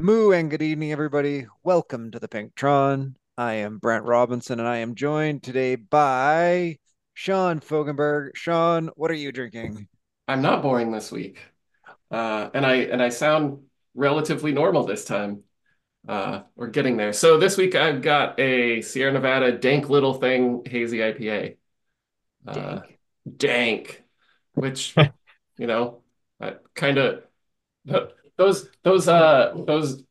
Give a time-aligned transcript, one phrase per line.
[0.00, 1.46] Moo and good evening, everybody.
[1.62, 3.16] Welcome to the Pinktron.
[3.36, 6.78] I am Brent Robinson, and I am joined today by
[7.12, 8.30] Sean Fogenberg.
[8.34, 9.88] Sean, what are you drinking?
[10.26, 11.40] I'm not boring this week,
[12.10, 13.64] uh, and I and I sound
[13.94, 15.42] relatively normal this time.
[16.08, 17.12] Uh, we're getting there.
[17.12, 21.56] So this week I've got a Sierra Nevada Dank Little Thing Hazy IPA.
[22.46, 23.36] Uh, Dank.
[23.36, 24.02] dank,
[24.54, 24.94] which
[25.58, 26.00] you know,
[26.74, 27.22] kind of
[28.40, 30.02] those those uh those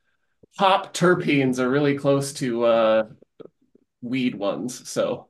[0.58, 3.04] hop terpenes are really close to uh
[4.02, 4.88] weed ones.
[4.88, 5.30] So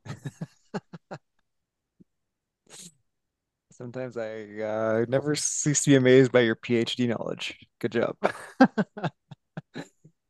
[3.72, 7.58] Sometimes I uh, never cease to be amazed by your PhD knowledge.
[7.80, 8.18] Good job.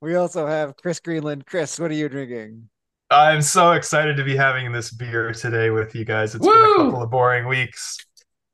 [0.02, 1.46] We also have Chris Greenland.
[1.46, 2.70] Chris, what are you drinking?
[3.12, 6.36] I'm so excited to be having this beer today with you guys.
[6.36, 7.98] It's been a couple of boring weeks.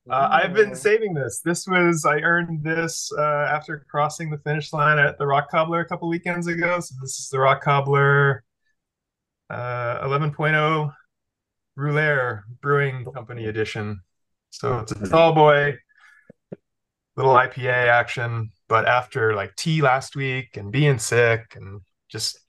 [0.08, 1.42] Uh, I've been saving this.
[1.44, 5.80] This was, I earned this uh, after crossing the finish line at the Rock Cobbler
[5.80, 6.80] a couple weekends ago.
[6.80, 8.44] So this is the Rock Cobbler
[9.50, 10.94] uh, 11.0
[11.76, 14.00] Rouleur Brewing Company edition.
[14.52, 15.76] So it's a tall boy,
[17.18, 18.52] little IPA action.
[18.68, 22.40] But after like tea last week and being sick and just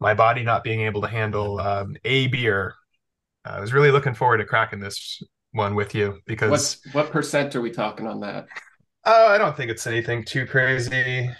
[0.00, 2.74] my body not being able to handle um, a beer,
[3.42, 5.22] I was really looking forward to cracking this
[5.56, 8.46] one with you because what what percent are we talking on that?
[9.04, 11.30] Oh, I don't think it's anything too crazy.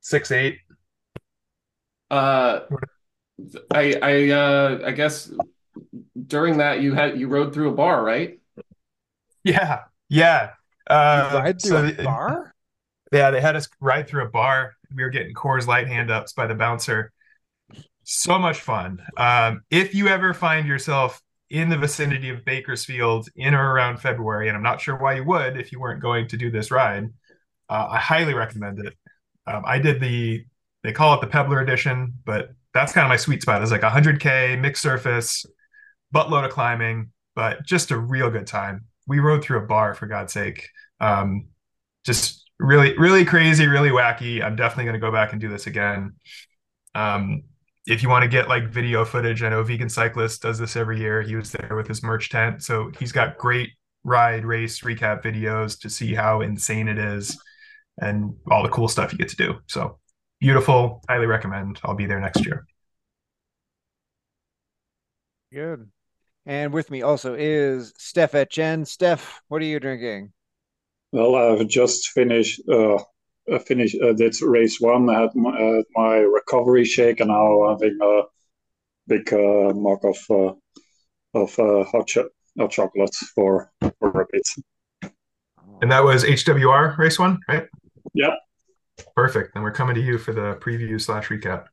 [0.00, 0.58] Six eight.
[2.10, 2.60] Uh,
[3.70, 5.30] I I uh I guess
[6.26, 8.38] during that you had you rode through a bar, right?
[9.44, 10.50] Yeah, yeah.
[10.88, 12.54] You Uh, ride through so a bar?
[13.12, 14.74] yeah, they had us ride through a bar.
[14.94, 17.12] We were getting Coors Light hand ups by the bouncer.
[18.12, 19.00] So much fun.
[19.16, 24.48] Um, if you ever find yourself in the vicinity of Bakersfield in or around February,
[24.48, 27.04] and I'm not sure why you would if you weren't going to do this ride,
[27.68, 28.94] uh, I highly recommend it.
[29.46, 30.44] Um, I did the,
[30.82, 33.62] they call it the Pebbler edition, but that's kind of my sweet spot.
[33.62, 35.46] It's like 100K, mixed surface,
[36.12, 38.86] buttload of climbing, but just a real good time.
[39.06, 40.68] We rode through a bar, for God's sake.
[40.98, 41.46] Um,
[42.04, 44.42] just really, really crazy, really wacky.
[44.42, 46.14] I'm definitely going to go back and do this again.
[46.96, 47.44] Um,
[47.90, 51.00] if you want to get like video footage, I know Vegan Cyclist does this every
[51.00, 51.22] year.
[51.22, 52.62] He was there with his merch tent.
[52.62, 53.70] So he's got great
[54.04, 57.36] ride race recap videos to see how insane it is
[58.00, 59.58] and all the cool stuff you get to do.
[59.66, 59.98] So
[60.38, 61.02] beautiful.
[61.08, 61.80] Highly recommend.
[61.82, 62.64] I'll be there next year.
[65.52, 65.90] Good.
[66.46, 68.86] And with me also is Steph Etchen.
[68.86, 70.32] Steph, what are you drinking?
[71.10, 73.02] Well, I've just finished uh, uh,
[73.58, 75.10] finished uh, did race one.
[75.10, 78.22] I had my, uh, my recovery shake, and now I'm having a
[79.08, 80.52] big uh, mug of uh,
[81.34, 82.28] of uh, hot, cho-
[82.58, 85.12] hot chocolate for for a bit.
[85.82, 87.66] And that was HWR race one, right?
[88.14, 88.34] Yep.
[89.16, 89.52] Perfect.
[89.54, 91.66] And we're coming to you for the preview slash recap.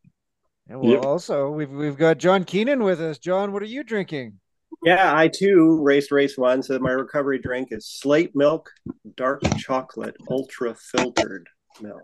[0.69, 1.05] And well, Yep.
[1.05, 3.17] also we've we've got John Keenan with us.
[3.17, 4.39] John, what are you drinking?
[4.83, 6.61] Yeah, I too raced race one.
[6.61, 8.69] So my recovery drink is slate milk,
[9.15, 11.47] dark chocolate, ultra filtered
[11.81, 12.03] milk.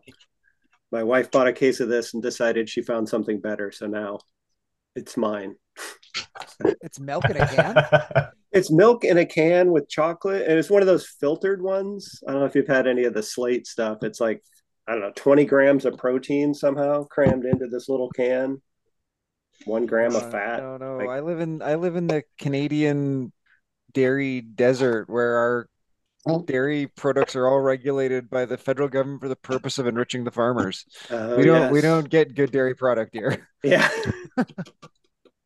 [0.92, 3.72] My wife bought a case of this and decided she found something better.
[3.72, 4.20] So now
[4.96, 5.56] it's mine.
[6.82, 8.28] It's milk in a can.
[8.52, 12.22] It's milk in a can with chocolate, and it's one of those filtered ones.
[12.28, 14.04] I don't know if you've had any of the slate stuff.
[14.04, 14.44] It's like,
[14.88, 18.62] I don't know, 20 grams of protein somehow crammed into this little can,
[19.66, 20.60] one gram Uh, of fat.
[20.62, 20.98] No, no.
[20.98, 23.34] Like- I live in I live in the Canadian
[23.92, 25.68] dairy desert where our
[26.46, 30.32] dairy products are all regulated by the federal government for the purpose of enriching the
[30.32, 30.86] farmers.
[31.10, 33.48] Oh, we don't we don't get good dairy product here.
[33.64, 33.88] Yeah.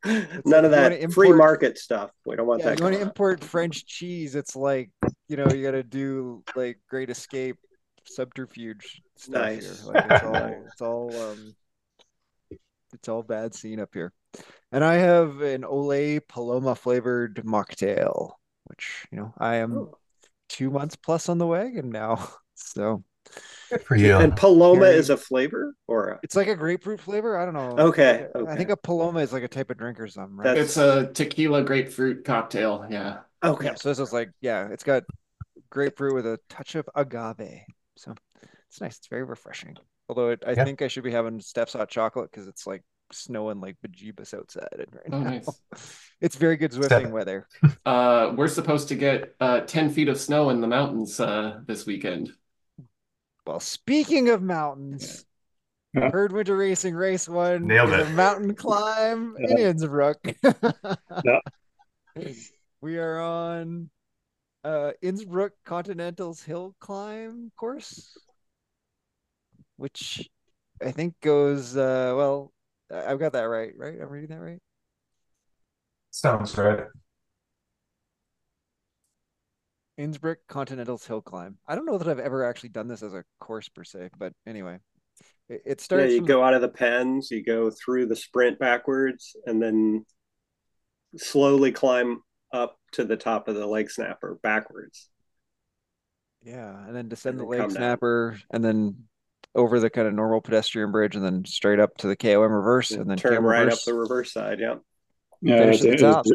[0.05, 2.11] None of that wanna free market stuff.
[2.25, 2.79] We don't want Yeah, that.
[2.79, 4.91] you want to import French cheese, it's like,
[5.27, 7.57] you know, you got to do like Great Escape
[8.05, 9.83] subterfuge stuff Nice.
[9.83, 9.94] here.
[9.94, 10.53] Like it's all Nice.
[10.71, 11.55] it's all um
[12.94, 14.13] it's all bad scene up here.
[14.71, 18.31] And I have an Olay Paloma flavored mocktail,
[18.65, 19.96] which, you know, I am Oh.
[20.57, 22.27] Two months plus on the wagon now.
[22.59, 23.04] So
[23.69, 24.18] Good for you.
[24.18, 27.38] And Paloma Very- is a flavor or a, it's like a grapefruit flavor.
[27.38, 27.77] I don't know.
[27.89, 30.57] Okay, I, I think a Paloma is like a type of drink or something, right?
[30.57, 32.88] It's a tequila grapefruit cocktail.
[32.89, 33.19] Yeah.
[33.44, 33.65] okay.
[33.68, 35.04] Yeah, so this is like, yeah, it's got
[35.69, 37.62] grapefruit with a touch of agave.
[37.95, 38.15] So
[38.71, 38.98] it's nice.
[38.98, 39.75] It's very refreshing.
[40.10, 40.63] Although it, I Yeah.
[40.63, 44.68] think I should be having Steph's hot chocolate because it's like snowing like bejeebus outside
[44.92, 45.30] right Oh, now.
[45.31, 45.62] nice.
[46.21, 47.48] It's very good Zwifting Steph- weather.
[47.86, 51.86] Uh, we're supposed to get uh 10 feet of snow in the mountains uh this
[51.86, 52.31] weekend.
[53.45, 55.25] Well, speaking of mountains,
[55.94, 56.09] Yeah.
[56.12, 58.07] Herd Winter Racing Race One Nailed is it.
[58.07, 60.18] a mountain climb in Innsbruck.
[61.24, 61.39] Yeah.
[62.81, 63.89] We are on
[64.63, 68.18] uh Innsbruck Continental's hill climb course.
[69.77, 70.30] which
[70.83, 72.51] I think goes uh well,
[72.92, 74.00] I've got that right, right?
[74.01, 74.60] I'm reading that right?
[76.12, 76.88] Sounds right.
[79.98, 81.60] Innsbruck Continental's Hill Climb.
[81.68, 84.34] I don't know that I've ever actually done this as a course per se, but
[84.48, 84.80] anyway.
[85.50, 88.16] It, it starts Yeah, you from go out of the pens, you go through the
[88.16, 90.06] sprint backwards, and then
[91.18, 92.22] slowly climb
[92.54, 95.10] up to the top of the leg snapper backwards.
[96.42, 98.00] Yeah, and then descend And the then leg come down.
[98.00, 99.07] snapper, and then
[99.57, 102.92] over the kind of normal pedestrian bridge, and then straight up to the KOM reverse,
[102.92, 103.80] and then turn KOM right reverse.
[103.80, 104.59] up the reverse side.
[104.62, 104.75] Yeah.
[105.42, 106.25] Yeah, Finish it- at the it's, top.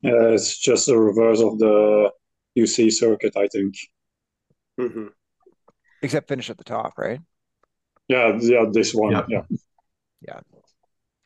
[0.00, 2.10] yeah, it's just the reverse of the
[2.56, 3.74] UC circuit, I think.
[4.78, 5.08] hmm
[6.02, 7.20] Except finish at the top, right?
[8.08, 9.12] Yeah, yeah, this one.
[9.28, 9.42] yeah,
[10.26, 10.40] Yeah,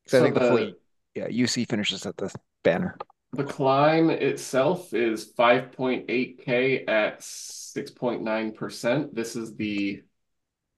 [0.08, 0.72] So I think the- before,
[1.14, 2.34] yeah, UC finishes at the
[2.64, 2.96] banner.
[3.32, 9.14] The climb itself is 5.8K at 6.9%.
[9.14, 10.02] This is the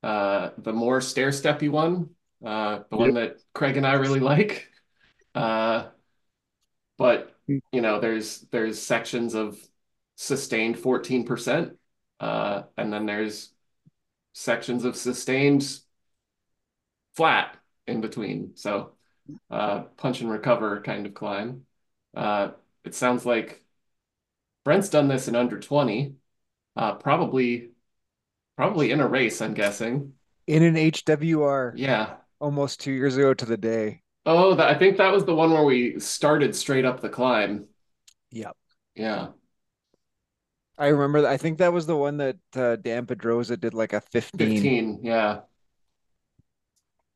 [0.06, 2.10] uh the more stair steppy one,
[2.46, 4.70] uh the one that Craig and I really like.
[5.34, 5.88] Uh
[6.98, 7.34] but
[7.72, 9.58] you know, there's there's sections of
[10.16, 11.76] sustained 14%,
[12.20, 13.50] uh and then there's
[14.34, 15.80] sections of sustained
[17.16, 17.56] flat
[17.86, 18.56] in between.
[18.56, 18.92] So
[19.50, 21.66] uh punch and recover kind of climb.
[22.16, 22.52] Uh,
[22.84, 23.64] it sounds like
[24.64, 26.16] Brent's done this in under 20,
[26.76, 27.70] uh, probably,
[28.56, 30.12] probably in a race, I'm guessing.
[30.46, 32.14] In an HWR Yeah.
[32.40, 34.02] almost two years ago to the day.
[34.24, 37.66] Oh, that, I think that was the one where we started straight up the climb.
[38.30, 38.56] Yep.
[38.94, 39.28] Yeah.
[40.78, 41.30] I remember that.
[41.30, 44.38] I think that was the one that uh, Dan Pedrosa did like a 15.
[44.54, 45.00] 15.
[45.02, 45.40] Yeah.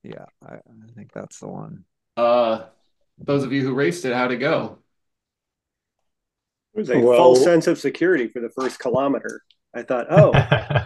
[0.03, 1.85] Yeah, I, I think that's the one.
[2.17, 2.65] Uh,
[3.19, 4.79] those of you who raced it, how'd it go?
[6.75, 9.43] It was a Well- false sense of security for the first kilometer.
[9.75, 10.33] I thought, oh,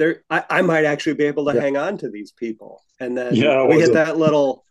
[0.00, 1.60] there, I, I might actually be able to Yeah.
[1.60, 2.82] hang on to these people.
[2.98, 4.64] And then Yeah, we hit a- that little,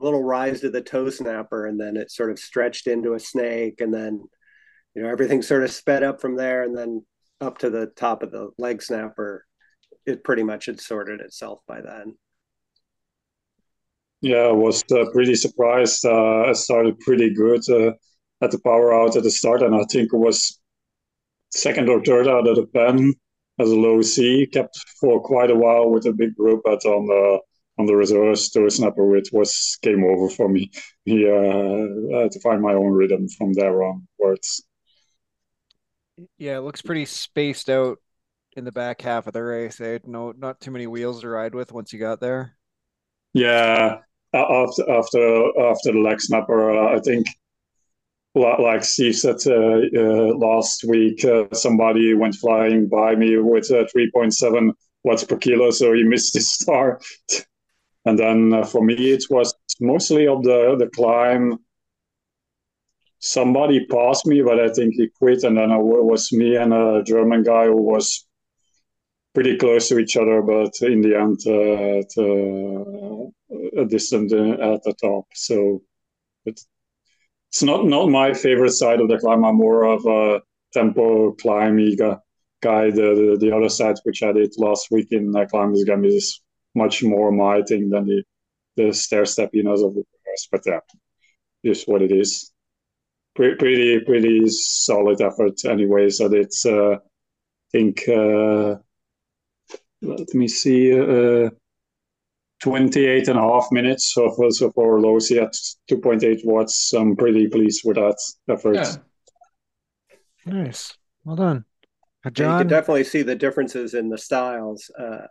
[0.00, 3.80] little rise to the toe snapper, and then it sort of stretched into a snake,
[3.80, 4.24] and then,
[4.94, 7.06] you know, everything sort of sped up from there, and then
[7.40, 9.46] up to the top of the leg snapper.
[10.04, 12.16] It pretty much had sorted itself by then.
[14.22, 16.04] yeah, I was uh, pretty surprised.
[16.04, 17.92] Uh, I started pretty good uh,
[18.42, 20.60] at the power out at the start, and I think it was
[21.50, 23.14] second or third out of the pen
[23.60, 24.46] as a low C.
[24.46, 27.40] Kept for quite a while with a big group, but on the
[27.78, 30.70] on the reverse toe snapper, it was game over for me.
[31.04, 31.86] Yeah,
[32.16, 34.62] I had to find my own rhythm from there onwards.
[36.36, 37.98] Yeah, it looks pretty spaced out
[38.56, 39.80] in the back half of the race.
[39.80, 39.98] Eh?
[40.04, 42.56] No, not too many wheels to ride with once you got there.
[43.32, 43.98] Yeah,
[44.34, 47.26] after after after the leg snapper, uh, I think,
[48.34, 53.86] like Steve said uh, uh, last week, uh, somebody went flying by me with uh,
[53.94, 54.72] 3.7
[55.02, 57.04] watts per kilo, so he missed his start.
[58.04, 61.58] And then uh, for me, it was mostly of the the climb.
[63.18, 67.02] Somebody passed me, but I think he quit, and then it was me and a
[67.02, 68.26] German guy who was
[69.34, 74.74] pretty close to each other, but in the end, uh, at, uh, a distant uh,
[74.74, 75.26] at the top.
[75.34, 75.82] So
[77.50, 79.44] it's not not my favorite side of the climb.
[79.44, 80.40] I'm more of a
[80.72, 81.96] tempo climby
[82.62, 82.90] guy.
[82.90, 86.04] The, the the other side, which I did last week in climb uh, Climbers Game,
[86.04, 86.40] is
[86.74, 88.22] much more my thing than the
[88.76, 90.48] the stair steppiness of the rest.
[90.52, 90.80] But yeah,
[91.64, 92.52] is what it is.
[93.34, 96.08] Pretty pretty pretty solid effort anyway.
[96.10, 96.98] So it's uh, I
[97.72, 98.08] think.
[98.08, 98.76] Uh,
[100.02, 101.50] let me see, uh,
[102.60, 104.12] 28 and a half minutes.
[104.14, 105.52] So for, so for Losi at
[105.90, 108.74] 2.8 watts, I'm pretty pleased with that effort.
[108.74, 108.96] Yeah.
[110.46, 110.96] Nice.
[111.24, 111.64] Well done.
[112.24, 114.90] Uh, Yeah, you can definitely see the differences in the styles.
[114.98, 115.26] Uh,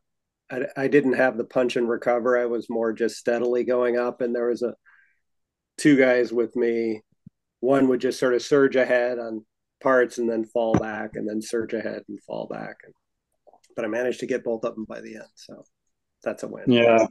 [0.51, 2.37] I, I didn't have the punch and recover.
[2.37, 4.73] I was more just steadily going up, and there was a
[5.77, 7.01] two guys with me.
[7.59, 9.45] One would just sort of surge ahead on
[9.81, 12.77] parts and then fall back, and then surge ahead and fall back.
[12.83, 12.93] And,
[13.75, 15.63] but I managed to get both of them by the end, so
[16.23, 16.71] that's a win.
[16.71, 17.07] Yeah,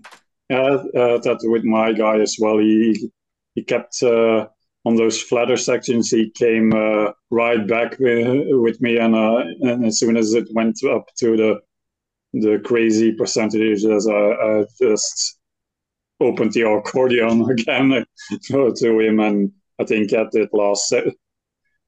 [0.51, 2.59] yeah, uh, that with my guy as well.
[2.59, 3.11] He
[3.55, 4.47] he kept uh,
[4.85, 6.11] on those flatter sections.
[6.11, 10.49] He came uh, right back with, with me, and uh, and as soon as it
[10.53, 11.61] went up to the
[12.35, 15.39] the crazy percentages, I, I just
[16.21, 18.05] opened the accordion again
[18.51, 20.93] to him, and I think at that last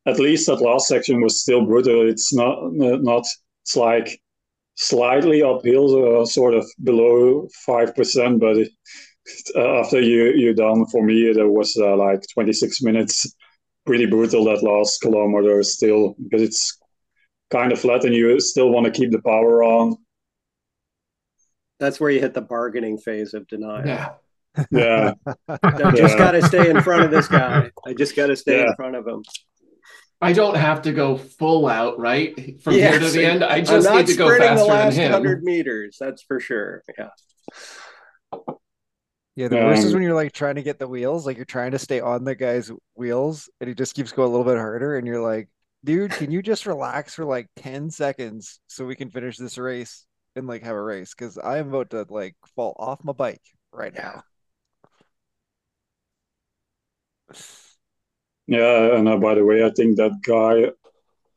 [0.07, 2.09] at least that last section was still brutal.
[2.09, 3.25] It's not not
[3.63, 4.21] it's like
[4.81, 8.41] slightly uphill, uh, sort of below five percent.
[8.41, 8.71] But it,
[9.57, 13.35] uh, after you you done, for me, there was uh, like twenty six minutes,
[13.87, 16.79] pretty brutal that last kilometer still because it's
[17.51, 19.97] kind of flat and you still want to keep the power on.
[21.81, 23.87] That's where you hit the bargaining phase of denial.
[23.87, 24.09] Yeah.
[24.71, 25.15] Yeah.
[25.49, 26.19] I just Yeah.
[26.19, 27.71] got to stay in front of this guy.
[27.87, 28.69] I just got to stay Yeah.
[28.71, 29.23] in front of him.
[30.21, 32.61] I don't have to go full out, right?
[32.63, 33.43] From here to the end.
[33.45, 35.11] I I'm just not need to go sprinting the faster than last him.
[35.11, 35.97] hundred meters.
[35.99, 36.83] That's for sure.
[36.99, 37.09] Yeah.
[39.37, 41.45] Yeah, the worst is Um, when you're like trying to get the wheels, like you're
[41.47, 44.59] trying to stay on the guy's wheels and he just keeps going a little bit
[44.59, 45.49] harder and you're like,
[45.85, 50.05] dude, can you just relax for like 10 seconds so we can finish this race
[50.37, 51.15] and like have a race?
[51.17, 54.25] Because I am about to like fall off my bike right now.
[58.51, 60.73] Yeah, and uh, by the way, I think that guy,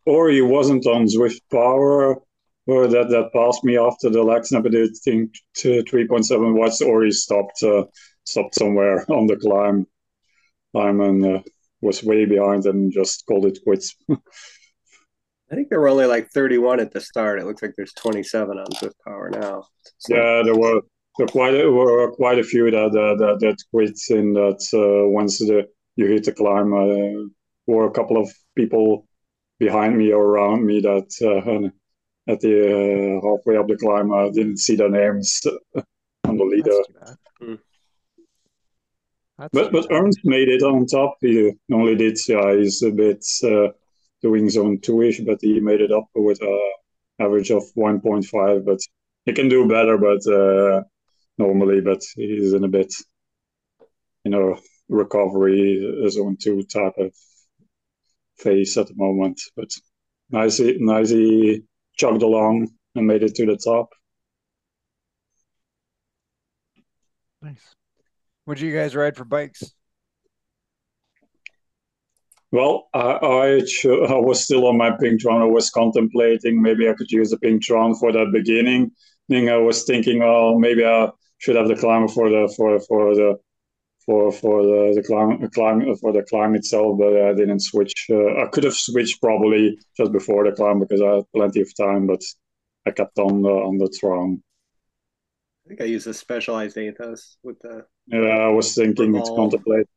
[0.03, 2.19] or he wasn't on Zwift Power,
[2.65, 4.65] or that that passed me after the lag snap.
[4.65, 7.83] I did think to 3.7 watts, or he stopped uh,
[8.23, 9.85] stopped somewhere on the climb,
[10.73, 11.41] climb and uh,
[11.81, 13.95] was way behind and just called it quits.
[14.09, 17.39] I think there were only like 31 at the start.
[17.39, 19.65] It looks like there's 27 on Zwift Power now.
[19.99, 20.81] So Yeah, there were
[21.19, 24.65] there were quite a, were quite a few that that that, that quit in that
[24.73, 26.73] uh, once the you hit the climb.
[26.73, 27.29] Uh,
[27.65, 29.07] were a couple of people
[29.59, 34.29] behind me or around me that uh, at the uh, halfway up the climb I
[34.29, 35.41] didn't see their names
[36.25, 36.71] on the leader.
[36.71, 37.15] That's too bad.
[37.39, 37.55] Hmm.
[39.37, 39.87] That's But but.
[39.91, 41.17] Ernst made it on top.
[41.21, 43.69] He only did yeah he's a bit uh,
[44.21, 46.71] doing zone two ish, but he made it up with a
[47.19, 48.65] average of one point five.
[48.65, 48.79] But
[49.25, 50.83] he can do better, but uh,
[51.37, 52.93] normally, but he's in a bit
[54.23, 54.57] you know
[54.89, 57.13] recovery zone two type of
[58.37, 59.41] phase at the moment.
[59.55, 59.71] But
[60.29, 61.63] nicely nicely
[61.95, 63.89] chugged along and made it to the top.
[67.41, 67.75] Nice.
[68.45, 69.63] Would you guys ride for bikes?
[72.51, 75.41] Well, I, I, I was still on my Pingtron.
[75.41, 78.91] I was contemplating maybe I could use the Pingtron for that beginning.
[79.27, 81.09] Thing I was thinking, oh, maybe I
[81.39, 83.39] should have the climber for the for for the
[84.05, 87.93] for for the, the climb the climb for the climb itself, but I didn't switch.
[88.09, 91.75] Uh, I could have switched probably just before the climb because I had plenty of
[91.75, 92.21] time, but
[92.85, 94.43] I kept on the on the Tron.
[95.65, 97.85] I think I used a specialized Aethos with the.
[98.07, 99.87] Yeah, I was thinking it's contemplate.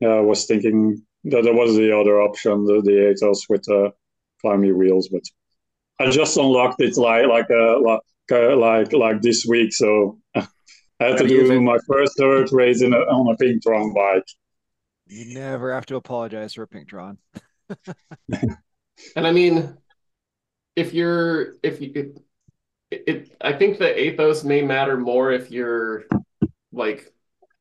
[0.00, 3.92] Yeah, I was thinking that there was the other option, the the Aethos with the
[4.42, 5.22] climbing wheels, but
[5.98, 10.18] I just unlocked it like like uh, like uh, like like this week, so
[11.00, 14.24] I had to do you my first third race in a, on a Pingtron bike.
[15.06, 17.18] You never have to apologize for a Pingtron.
[19.14, 19.76] And I mean,
[20.74, 22.14] if you're if you
[22.90, 26.04] it, it I think the Aethos may matter more if you're
[26.72, 27.12] like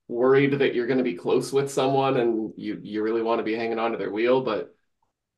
[0.08, 3.44] worried that you're going to be close with someone and you you really want to
[3.44, 4.76] be hanging onto their wheel, but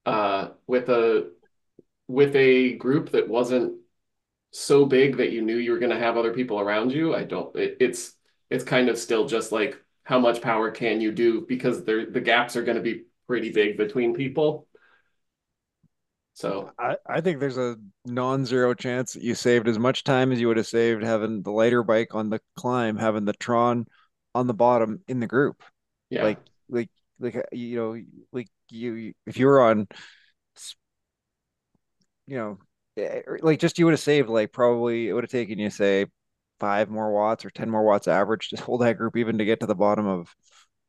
[0.06, 1.32] uh with a
[2.08, 3.80] with a group that wasn't
[4.58, 7.24] so big that you knew you were going to have other people around you, I
[7.24, 8.14] don't it, it's
[8.50, 12.22] it's kind of still just like how much power can you do because there the
[12.22, 14.68] gaps are going to be pretty big between people.
[16.34, 20.40] So I, I think there's a non-zero chance that you saved as much time as
[20.40, 23.88] you would have saved having the lighter bike on the climb, having the Tron
[24.36, 25.64] on the bottom in the group.
[26.10, 26.24] yeah.
[26.24, 29.88] Like, like, like you know, like you, if you were on,
[32.28, 32.60] you know,
[33.42, 36.06] like just you would have saved like probably it would have taken you say
[36.60, 39.60] five more watts or ten more watts average to hold that group even to get
[39.60, 40.36] to the bottom of,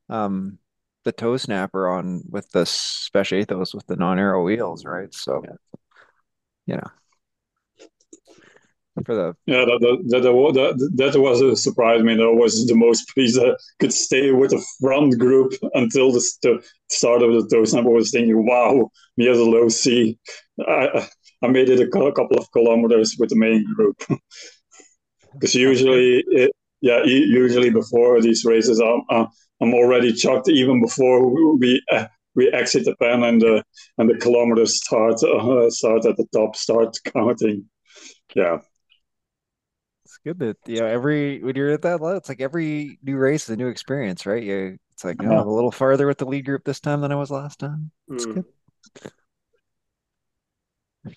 [0.08, 0.58] um,
[1.04, 5.12] the toe snapper on with the special Aethos with the non-arrow wheels, right?
[5.14, 5.42] So,
[6.66, 6.90] you know,
[9.04, 12.00] for the Yeah, that that, that, that, that was a surprise.
[12.00, 16.12] I mean, that was the most pleased I could stay with the front group until
[16.12, 19.68] the, the start of the toe snapper I was thinking, wow, me as a low
[19.68, 20.18] C,
[20.66, 21.08] I,
[21.42, 23.96] I made it a couple of kilometers with the main group.
[25.32, 29.26] Because usually, it, yeah, usually before these races, I'm, uh,
[29.60, 33.64] I'm already chucked even before we uh, we exit the pen and the
[33.98, 37.68] and the kilometers start uh, start at the top, start counting.
[38.34, 38.58] Yeah.
[40.04, 43.16] It's good that you know every when you're at that level, it's like every new
[43.16, 44.42] race is a new experience, right?
[44.42, 45.40] You it's like oh, Yeah.
[45.40, 47.90] I'm a little farther with the lead group this time than I was last time.
[48.14, 48.32] It's Hmm.
[48.34, 48.46] good.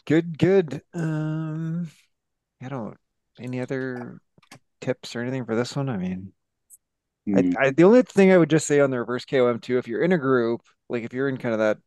[0.05, 0.81] Good, good.
[0.93, 1.89] Um,
[2.62, 2.98] I don't.
[3.39, 4.21] Any other
[4.81, 5.89] tips or anything for this one?
[5.89, 6.33] I mean,
[7.27, 7.55] Mm.
[7.57, 9.88] I, I the only thing I would just say on the reverse KOM too, if
[9.88, 11.77] you're in a group, like if you're in kind of that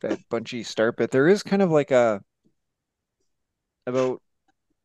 [0.00, 2.22] that bunchy start bit, there is kind of like a
[3.86, 4.22] about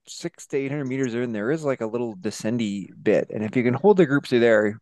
[0.07, 3.55] six to eight hundred meters in, there is like a little descendy bit, and if
[3.55, 4.79] you can hold the groups through there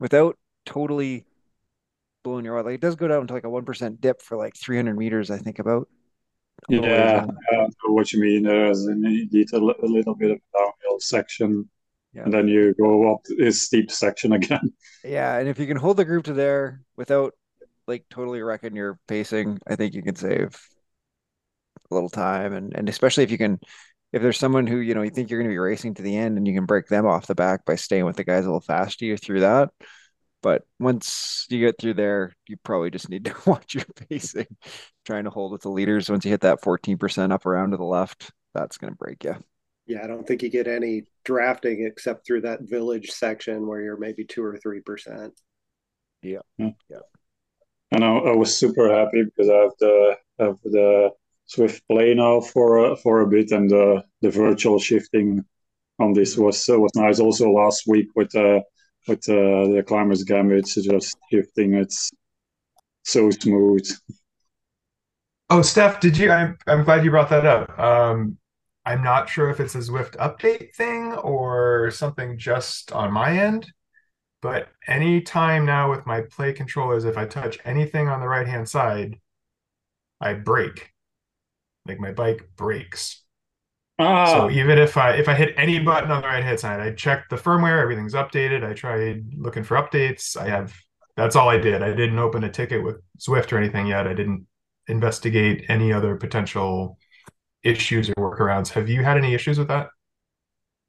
[0.00, 1.26] without totally
[2.24, 4.36] blowing your out, like it does go down to like a one percent dip for
[4.36, 5.88] like three hundred meters, I think about.
[6.68, 7.70] A little ways Yeah, in.
[7.88, 8.42] What you mean.
[8.44, 11.68] There's indeed a, a little bit of a downhill section
[12.12, 12.24] Yeah.
[12.24, 14.72] and then you go up this steep section again.
[15.04, 17.34] Yeah, and if you can hold the group to there without
[17.86, 20.58] like totally wrecking your pacing, I think you can save
[21.90, 23.58] a little time and and especially if you can
[24.12, 26.16] if there's someone who, you know, you think you're going to be racing to the
[26.16, 28.48] end and you can break them off the back by staying with the guys a
[28.48, 29.70] little faster you through that.
[30.42, 34.46] But once you get through there, you probably just need to watch your pacing,
[35.04, 36.10] trying to hold with the leaders.
[36.10, 39.36] Once you hit that 14% up around to the left, that's going to break you.
[39.86, 43.96] Yeah, I don't think you get any drafting except through that village section where you're
[43.96, 45.32] maybe two or three percent.
[46.22, 46.40] Yeah.
[46.58, 46.70] Yeah.
[46.90, 46.98] Yeah.
[47.92, 51.10] And I, I was super happy because I have the have the
[51.48, 55.44] Zwift Play now for uh, for a bit, and uh, the virtual shifting
[56.00, 57.20] on this was uh, was nice.
[57.20, 58.60] Also last week with uh,
[59.06, 62.10] with uh, the Climbers Gambit, just shifting, it's
[63.04, 63.88] so smooth.
[65.48, 66.30] Oh, Steph, did you?
[66.30, 67.78] I'm I'm glad you brought that up.
[67.78, 68.36] Um,
[68.84, 73.72] I'm not sure if it's a Zwift update thing or something just on my end,
[74.42, 78.46] but any time now with my play controllers, if I touch anything on the right
[78.46, 79.20] hand side,
[80.20, 80.92] I break.
[81.86, 83.22] Like my bike breaks.
[83.98, 86.80] Ah, So even if I if I hit any button on the right hand side,
[86.80, 88.64] I checked the firmware, everything's updated.
[88.64, 90.36] I tried looking for updates.
[90.36, 90.74] I have
[91.16, 91.82] that's all I did.
[91.82, 94.06] I didn't open a ticket with Zwift or anything yet.
[94.06, 94.46] I didn't
[94.88, 96.98] investigate any other potential
[97.64, 98.70] issues or workarounds.
[98.70, 99.88] Have you had any issues with that?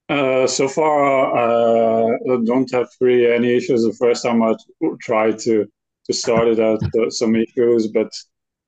[0.09, 3.83] Uh, so far, uh, I don't have really any issues.
[3.83, 4.55] The first time I
[5.01, 5.65] tried to
[6.05, 8.09] to start it out, uh, some issues, but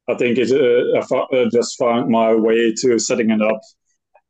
[0.09, 3.61] I think it uh, I uh, just found my way to setting it up.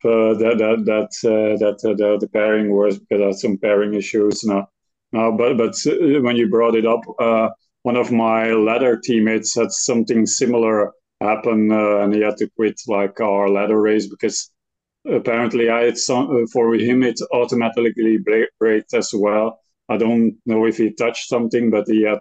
[0.03, 3.57] Uh, that that that uh, that uh, the, the pairing was because I had some
[3.57, 4.69] pairing issues now.
[5.11, 7.49] Now, but but uh, when you brought it up, uh,
[7.83, 12.79] one of my ladder teammates had something similar happen, uh, and he had to quit
[12.87, 14.51] like our ladder race because
[15.05, 19.59] apparently I had some for him it automatically braked as well.
[19.89, 22.19] I don't know if he touched something, but he had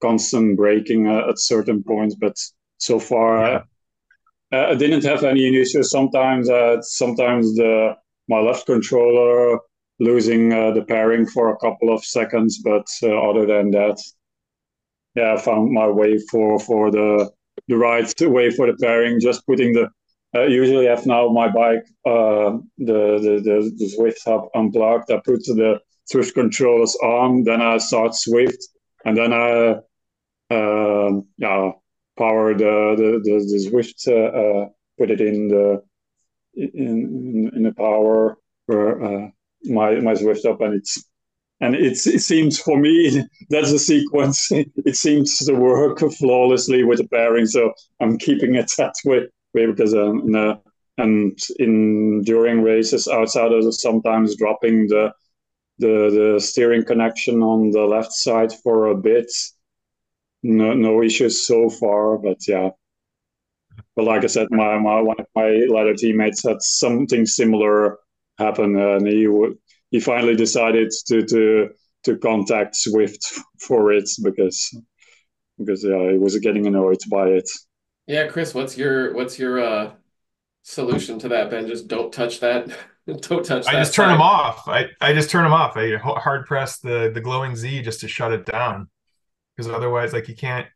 [0.00, 2.14] constant braking at certain points.
[2.14, 2.36] But
[2.78, 3.62] so far, Yeah.
[4.52, 5.90] Uh, I didn't have any issues.
[5.90, 7.96] Sometimes, uh, sometimes the
[8.28, 9.58] my left controller
[9.98, 13.98] losing uh, the pairing for a couple of seconds, but uh, other than that,
[15.14, 17.30] yeah, I found my way for for the
[17.68, 19.20] the right way for the pairing.
[19.20, 19.88] Just putting the
[20.34, 25.10] I usually have now my bike, uh, the, the, the, the Zwift hub unplugged.
[25.10, 25.80] I put the
[26.12, 28.58] Zwift controllers on, then I start Zwift,
[29.04, 29.76] and then I
[31.38, 31.72] yeah
[32.20, 35.82] power the the, the, the Zwift, uh, uh, put it in the
[36.54, 39.28] in in, the power for uh,
[39.64, 41.04] my my Zwift Hub, and it's
[41.60, 44.50] and it's it seems for me that's a sequence.
[44.90, 49.66] It seems to work flawlessly with the pairing, so I'm keeping it that way way
[49.66, 50.56] because um, in, uh,
[50.98, 55.12] and in during races outside of sometimes dropping the
[55.78, 59.30] the the steering connection on the left side for a bit.
[60.42, 62.70] No no issues so far, but yeah.
[63.96, 67.98] But like I said, my, my one of my ladder teammates had something similar
[68.38, 69.58] happen, and he would
[69.90, 71.70] he finally decided to to
[72.04, 73.20] to contact Zwift
[73.60, 74.70] for it because
[75.58, 77.48] because yeah he was getting annoyed by it.
[78.06, 79.92] Yeah, Chris, what's your what's your uh
[80.62, 81.66] solution to that, Ben?
[81.68, 82.68] Just don't touch that.
[83.06, 84.14] Don't touch I that just turn side.
[84.14, 84.68] them off.
[84.68, 85.76] I, I just turn them off.
[85.76, 88.88] I hard press the the glowing Z just to shut it down.
[89.60, 90.66] Because otherwise, like you can't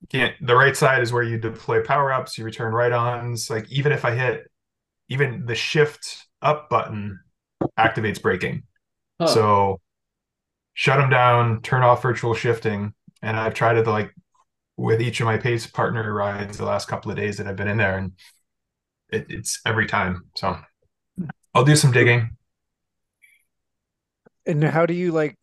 [0.00, 3.50] you can't the right side is where you deploy power ups, you return right ons.
[3.50, 4.50] Like even if I hit
[5.10, 7.20] even the shift up button
[7.78, 8.62] activates braking.
[9.20, 9.26] Huh.
[9.26, 9.80] So
[10.72, 12.94] shut them down, turn off virtual shifting.
[13.20, 14.14] And I've tried it like
[14.78, 17.68] with each of my pace partner rides the last couple of days that I've been
[17.68, 18.12] in there, and
[19.10, 20.24] it, it's every time.
[20.36, 20.56] So
[21.54, 22.30] I'll do some digging.
[24.46, 25.36] And how do you like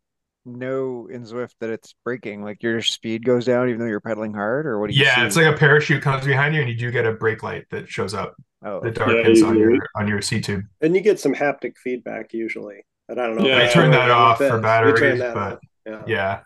[0.57, 2.43] know in Zwift that it's braking?
[2.43, 5.15] Like your speed goes down even though you're pedaling hard, or what do you Yeah,
[5.15, 5.21] see?
[5.27, 7.89] it's like a parachute comes behind you, and you do get a brake light that
[7.89, 10.63] shows up oh, the darkens you- on your on your C tube.
[10.81, 12.85] And you get some haptic feedback usually.
[13.07, 13.45] And I don't know.
[13.47, 14.63] Yeah, I turn that off with for this.
[14.63, 15.59] batteries, You turn that but off.
[15.85, 16.03] Yeah.
[16.07, 16.39] yeah,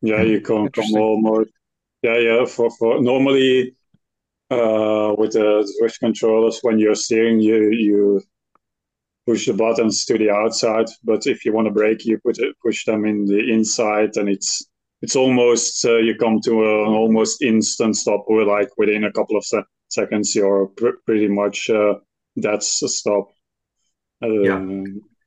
[0.00, 1.00] Yeah, you can come Interesting.
[1.00, 1.50] almost.
[2.02, 2.44] Yeah, yeah.
[2.44, 3.74] For for normally,
[4.50, 8.22] uh, with the Zwift controllers, when you're steering, you you
[9.26, 10.86] push the buttons to the outside.
[11.04, 14.28] But if you want to break, you put it, push them in the inside, and
[14.28, 14.64] it's
[15.00, 18.24] it's almost uh, you come to a, an almost instant stop.
[18.26, 21.94] Where like within a couple of se- seconds, you're pr- pretty much uh,
[22.36, 23.28] that's a stop.
[24.22, 24.84] Uh, Yeah.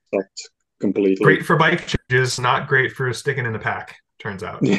[0.08, 1.24] Stopped completely.
[1.24, 3.98] great for bike changes, not great for sticking in the pack.
[4.20, 4.60] Turns out.
[4.62, 4.78] yeah,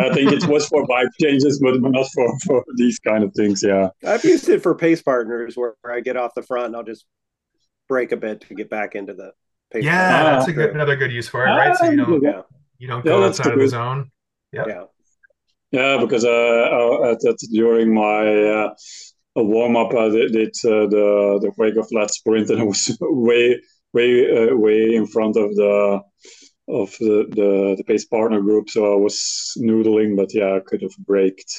[0.00, 3.62] I think it was for bike changes, but not for, for these kind of things.
[3.62, 6.84] Yeah, I've used it for pace partners where I get off the front and I'll
[6.84, 7.04] just
[7.88, 9.32] break a bit to get back into the
[9.72, 9.84] pace.
[9.84, 10.36] Yeah, Ah.
[10.36, 11.76] that's a good another good use for it, right?
[11.76, 12.42] So you don't Yeah,
[12.78, 14.10] you don't go that's outside of the zone.
[14.52, 14.66] Yep.
[14.68, 14.84] yeah.
[15.70, 18.22] Yeah, because uh, uh, at, at, during my
[18.60, 18.74] uh,
[19.36, 22.96] warm up, I did, did uh, the the Quake of Flat Sprint, and I was
[23.00, 23.60] way
[23.92, 24.10] way
[24.50, 26.00] uh, way in front of the
[26.68, 30.80] of the, the the pace partner group, so I was noodling, but yeah, I could
[30.82, 31.52] have braked.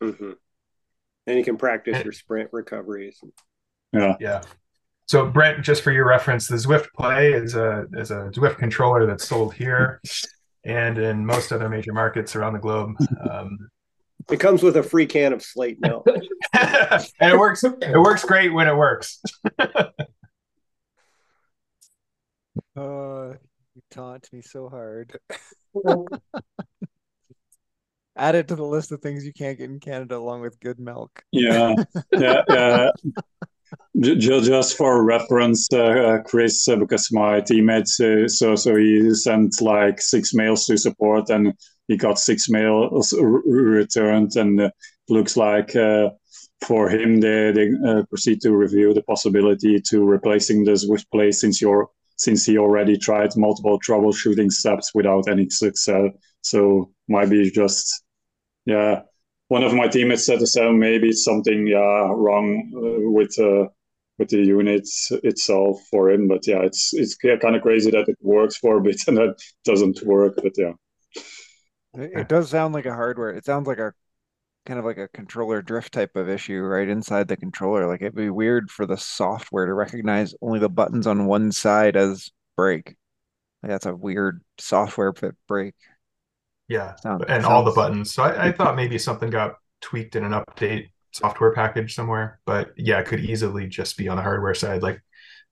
[0.00, 0.32] hmm
[1.28, 3.20] And you can practice your sprint recoveries.
[3.92, 4.42] Yeah, Yeah.
[5.12, 9.04] So Brent, just for your reference, the Zwift Play is a is a Zwift controller
[9.04, 10.00] that's sold here
[10.64, 12.96] and in most other major markets around the globe.
[13.30, 13.68] Um,
[14.30, 16.06] It comes with a free can of slate milk.
[16.54, 19.20] and it works it works great when it works.
[22.74, 23.34] Uh,
[23.74, 25.18] you taunt me so hard.
[28.16, 30.78] Add it to the list of things you can't get in Canada along with good
[30.78, 31.22] milk.
[31.32, 31.74] yeah,
[32.12, 32.90] yeah, yeah.
[34.00, 39.60] Just for reference, uh, uh, Chris, uh, because my teammates, uh, so so he sent
[39.60, 41.52] like six mails to support, and
[41.88, 44.72] he got six mails returned, and
[45.08, 45.74] looks like
[46.66, 51.30] for him they they uh, proceed to review the possibility to replacing this with play
[51.30, 56.10] since you're since he already tried multiple troubleshooting steps without any success.
[56.42, 58.04] So might be just
[58.64, 59.02] yeah
[59.52, 61.60] one of my teammates said so maybe it's something
[62.24, 63.68] wrong uh, with uh,
[64.18, 64.88] with the unit
[65.30, 68.80] itself for him but yeah it's it's kind of crazy that it works for a
[68.80, 69.34] bit and that
[69.64, 70.72] doesn't work but yeah
[71.94, 73.30] It, does sound like a hardware.
[73.30, 73.92] It sounds like a
[74.64, 77.86] kind of like a controller drift type of issue right inside the controller.
[77.86, 81.96] Like it'd be weird for the software to recognize only the buttons on one side
[81.96, 82.96] as brake.
[83.62, 85.12] Like that's a weird software
[85.48, 85.74] brake.
[86.72, 86.94] Yeah.
[86.96, 88.14] Sound, And all the buttons.
[88.14, 92.40] So I, I thought maybe something got tweaked in an update software package somewhere.
[92.46, 94.82] But yeah, it could easily just be on the hardware side.
[94.82, 95.02] Like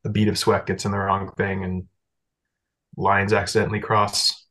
[0.02, 1.84] the bead of sweat gets in the wrong thing and
[2.96, 4.46] lines accidentally cross,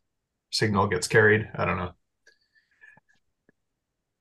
[0.52, 1.50] signal gets carried.
[1.56, 1.92] I don't know.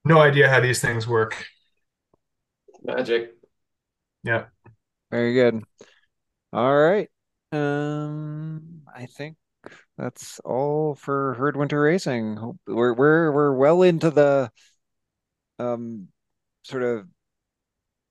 [0.06, 1.44] No idea how these things work.
[2.82, 3.34] Magic.
[4.24, 4.46] Yeah.
[5.10, 5.62] Very good.
[6.54, 7.10] All right.
[7.52, 9.36] Um, I think
[9.98, 12.56] that's all for Herd Winter Racing.
[12.66, 14.50] We're we're we're well into the
[15.58, 16.08] um
[16.62, 17.06] sort of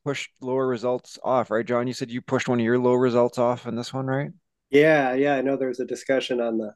[0.04, 1.88] pushed lower results off, right, John?
[1.88, 4.32] You said you pushed one of your low results off in this one, right?
[4.70, 6.74] Yeah, yeah, I know there's a discussion on the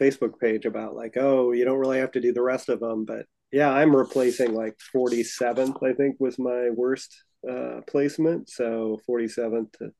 [0.00, 3.04] Facebook page about like, oh, you don't really have to do the rest of them,
[3.04, 8.48] but yeah, I'm replacing like 47th, I think was my worst uh, placement.
[8.48, 9.90] So 47th to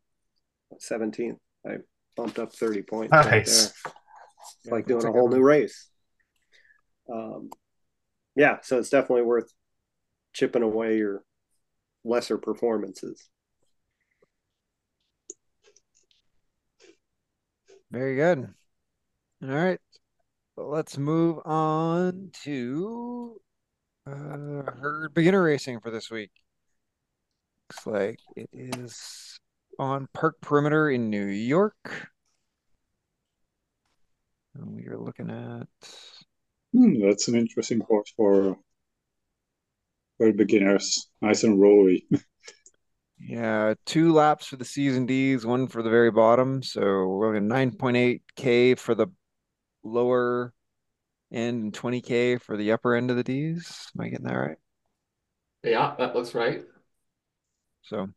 [0.81, 1.79] 17th, I
[2.17, 3.73] bumped up 30 points right Nice.
[3.83, 3.93] there.
[4.63, 5.89] It's like doing a whole new race.
[7.13, 7.51] Um,
[8.37, 9.53] yeah, so it's definitely worth
[10.33, 11.25] chipping away your
[12.05, 13.29] lesser performances.
[17.91, 18.49] Very good.
[19.43, 19.81] All right.
[20.57, 23.41] Well, let's move on to
[24.07, 26.31] uh, herd beginner racing for this week.
[27.71, 29.41] Looks like it is
[29.79, 32.11] on Park Perimeter in New York.
[34.55, 35.67] And we are looking at
[36.73, 38.59] Hmm, that's an interesting course for
[40.19, 42.07] for beginners nice and rolly
[43.19, 46.63] yeah, two laps for the C's and D's, one for the very bottom.
[46.63, 49.09] So we're looking 9.8K for the
[49.85, 50.55] lower
[51.33, 53.91] end and 20K for the upper end of the D's.
[53.97, 54.59] Am I getting that right?
[55.63, 56.65] Yeah, that looks right.
[57.83, 58.09] So,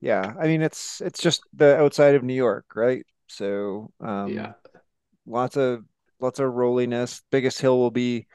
[0.00, 3.06] yeah, I mean it's it's just the outside of New York, right?
[3.28, 4.54] So, um, Yeah.
[5.26, 5.84] Lots of
[6.20, 7.22] lots of rolliness.
[7.30, 8.26] Biggest hill will be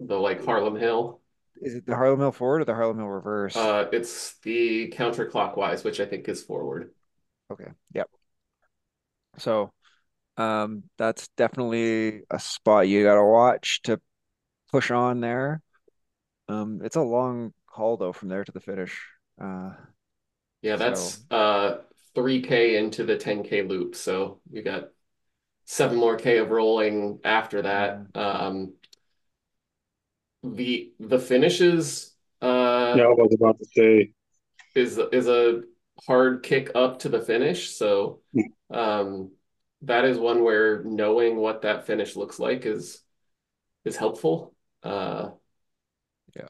[0.00, 1.20] The like Harlem Hill.
[1.62, 3.56] is it the Harlem Hill forward or the Harlem Hill reverse?
[3.56, 6.92] Uh, it's the counterclockwise, which I think is forward.
[7.50, 8.08] Okay, yep.
[9.38, 9.72] So,
[10.36, 14.00] um, that's definitely a spot you gotta watch to
[14.70, 15.62] push on there.
[16.48, 19.00] Um, it's a long haul though from there to the finish.
[19.40, 19.72] Uh,
[20.62, 21.82] Yeah, that's So- uh
[22.14, 23.94] 3K into the 10K loop.
[23.96, 24.90] So you got
[25.72, 28.06] seven more K of rolling after that.
[28.14, 28.74] Um,
[30.42, 34.12] the the finishes uh yeah i was about to say
[34.74, 35.62] is is a
[36.06, 37.70] hard kick up to the finish.
[37.70, 38.20] So
[38.70, 39.30] um
[39.82, 43.02] that is one where knowing what that finish looks like is
[43.84, 44.54] is helpful.
[44.82, 45.30] Uh
[46.34, 46.48] Yeah,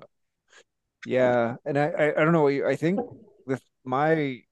[1.06, 2.42] yeah, and I, I, I don't know.
[2.42, 3.00] What i think
[3.46, 4.42] with my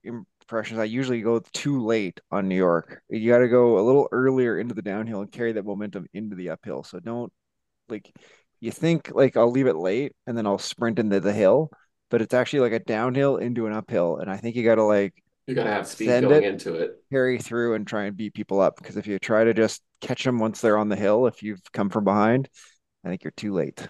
[0.51, 3.01] impressions, I usually go too late on New York.
[3.09, 6.35] You got to go a little earlier into the downhill and carry that momentum into
[6.35, 6.83] the uphill.
[6.83, 7.31] So don't
[7.89, 8.11] like
[8.59, 11.71] you think like I'll leave it late and then I'll sprint into the hill,
[12.09, 14.83] but it's actually like a downhill into an uphill, and I think you got to
[14.83, 15.13] like
[15.47, 16.43] You gotta have speed going it.
[16.43, 16.97] into it.
[17.11, 18.75] carry through and try and beat people up.
[18.77, 21.61] Because if you try to just catch them once they're on the hill, if you've
[21.71, 22.49] come from behind,
[23.05, 23.87] I think you're too late.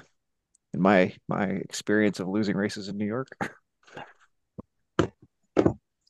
[0.74, 3.30] In my my experience of losing races in New York.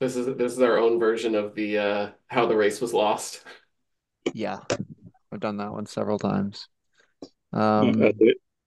[0.01, 3.43] This is this is our own version of the uh how the race was lost.
[4.33, 4.57] Yeah,
[5.31, 6.67] I've done that one several times.
[7.53, 8.15] Um, at,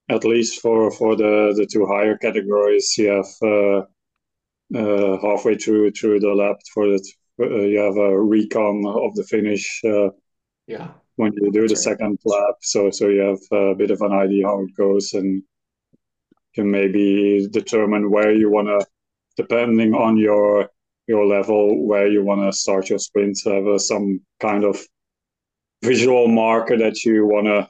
[0.07, 3.79] at least for for the the two higher categories, you have uh,
[4.79, 7.05] uh, halfway through through the lap for it,
[7.41, 10.11] uh, you have a recon of the finish uh,
[10.67, 10.91] Yeah.
[11.17, 11.77] when you do the right.
[11.89, 12.55] second lap.
[12.61, 15.43] So so you have a bit of an idea how it goes and
[16.53, 18.87] can maybe determine where you want to,
[19.35, 20.69] depending on your
[21.07, 23.37] your level, where you want to start your sprint.
[23.45, 24.79] Have uh, some kind of
[25.83, 27.67] visual marker that you want to.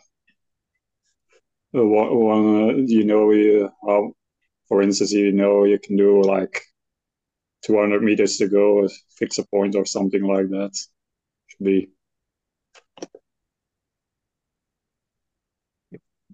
[1.73, 4.13] Want you know you how,
[4.69, 6.61] for instance, you know you can do like
[7.65, 10.71] 200 meters to go, fix a point or something like that.
[11.47, 11.89] Should be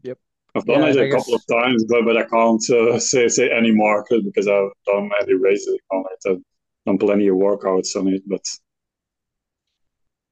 [0.03, 0.17] Yep.
[0.55, 2.99] I've done Yeah, it I a couple guess- of times, but but I can't uh,
[2.99, 6.39] say say any market because I've done many races on it.
[6.85, 8.45] Done plenty of workouts on it, but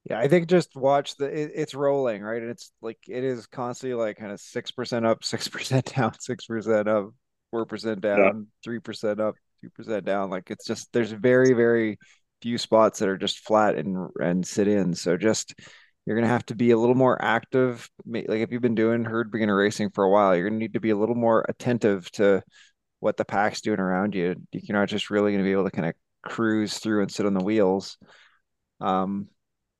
[0.04, 2.40] Yeah, I think just watch the it, it's rolling, right?
[2.40, 6.12] And it's like it is constantly like kind of six percent up, six percent down,
[6.18, 7.10] six percent up,
[7.50, 10.30] four percent down, three percent up, two percent down.
[10.30, 11.98] Like it's just there's very, very
[12.42, 14.94] few spots that are just flat and and sit in.
[14.94, 15.54] So just
[16.06, 17.88] you're gonna have to be a little more active.
[18.06, 20.80] Like if you've been doing herd beginner racing for a while, you're gonna need to
[20.80, 22.42] be a little more attentive to
[23.00, 24.36] what the pack's doing around you.
[24.52, 27.34] You're not just really gonna be able to kind of cruise through and sit on
[27.34, 27.98] the wheels.
[28.80, 29.28] Um,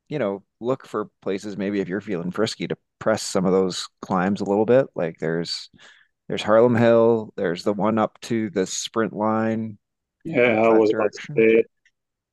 [0.09, 3.89] you know, look for places maybe if you're feeling frisky to press some of those
[4.03, 4.87] climbs a little bit.
[4.95, 5.71] Like there's
[6.29, 9.79] there's Harlem Hill, there's the one up to the sprint line.
[10.25, 11.65] yeah, I was about to say.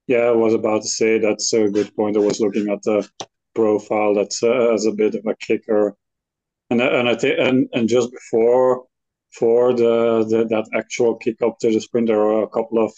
[0.08, 2.15] Yeah, I was about to say that's a good point.
[2.15, 3.08] I was looking at the
[3.56, 5.96] profile that's uh, as a bit of a kicker,
[6.70, 8.86] and and I think and and just before
[9.32, 12.93] for the, the that actual kick up to the sprint, there are a couple of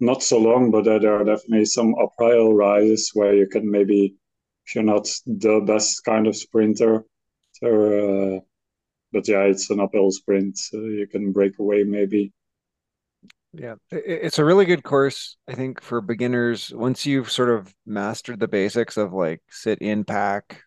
[0.00, 4.16] not so long, but there are definitely some uphill rises where you can maybe,
[4.66, 7.04] if you're not the best kind of sprinter,
[7.62, 8.40] uh,
[9.12, 12.32] but yeah, it's an uphill sprint, so you can break away maybe.
[13.52, 16.70] Yeah, it's a really good course, I think, for beginners.
[16.74, 20.60] Once you've sort of mastered the basics of like sit in pack,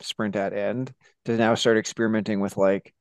[0.00, 0.92] sprint at end,
[1.24, 2.94] to now start experimenting with like,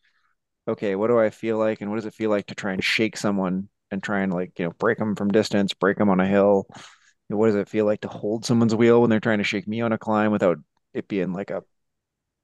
[0.65, 2.83] okay, what do I feel like, and what does it feel like to try and
[2.83, 6.19] shake someone and try and like, you know, break them from distance, break them on
[6.19, 6.67] a hill.
[6.75, 9.43] You know, what does it feel like to hold someone's wheel when they're trying to
[9.43, 10.57] shake me on a climb without
[10.93, 11.63] it being like a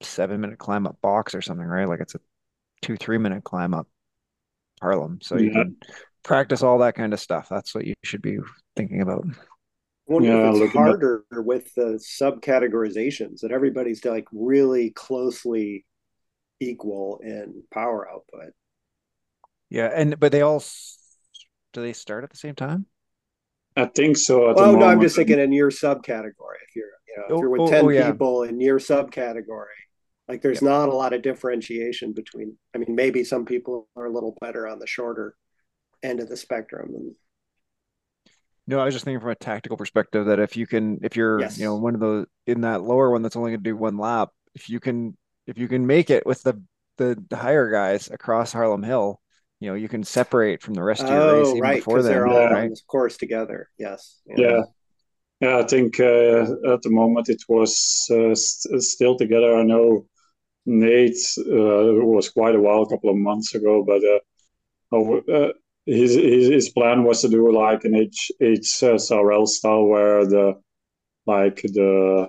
[0.02, 1.88] seven minute climb up box or something, right?
[1.88, 2.20] Like it's a
[2.82, 3.88] two, three minute climb up
[4.82, 5.20] Harlem.
[5.22, 5.78] So you can
[6.24, 7.48] practice all that kind of stuff.
[7.50, 8.38] That's what you should be
[8.76, 9.26] thinking about.
[9.30, 14.90] I wonder Yeah, if it's looking at- harder with the subcategorizations that everybody's like really
[14.90, 15.86] closely
[16.60, 18.54] equal in power output.
[19.70, 20.98] Yeah, and but they all s-
[21.74, 22.86] do they start at the same time?
[23.76, 26.60] I think so at the Oh no, I'm just thinking in your subcategory.
[26.68, 28.12] If you're, you know, if Oh, you're with oh, oh, ten oh, yeah.
[28.12, 29.66] people in your subcategory,
[30.28, 32.58] like there's not a lot of differentiation between.
[32.76, 35.36] I mean, maybe some people are a little better on the shorter
[36.04, 37.16] end of the spectrum, and
[38.68, 41.42] No, I was just thinking from a tactical perspective that if you can, if you're,
[41.42, 41.58] Yes.
[41.58, 43.98] you know, one of the in that lower one that's only going to do one
[43.98, 46.62] lap, if you can, if you can make it with the
[46.98, 49.20] the, the higher guys across Harlem Hill,
[49.64, 52.02] you know, you can separate from the rest of your race oh even right, before
[52.02, 52.48] then, they're all yeah.
[52.48, 52.70] on right?
[52.70, 53.70] this course together.
[53.80, 54.20] Yes.
[54.28, 54.64] Yeah.
[55.40, 57.74] Yeah, I think uh, at the moment it was
[58.12, 59.56] uh, st- still together.
[59.56, 60.06] I know
[60.66, 64.20] Nate uh, was quite a while, a couple of months ago, but uh,
[64.92, 65.54] oh, uh,
[65.86, 70.26] his, his his plan was to do like an H H uh, SRL style where
[70.26, 70.56] the
[71.26, 72.28] like the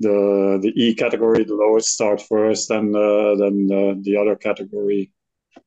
[0.00, 5.12] the the E category, the lowest start first, and uh, then uh, the other category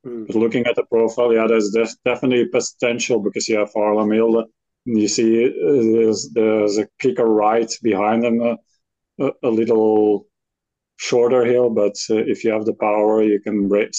[0.04, 0.26] Hmm.
[0.26, 4.12] but looking at the profile, yeah, there's def- definitely potential because you have Harlem
[4.86, 5.52] You see, uh,
[5.94, 8.56] there's, there's a kicker right behind them, uh,
[9.20, 10.28] a, a little
[10.98, 11.70] shorter hill.
[11.70, 13.92] But uh, if you have the power, you can break,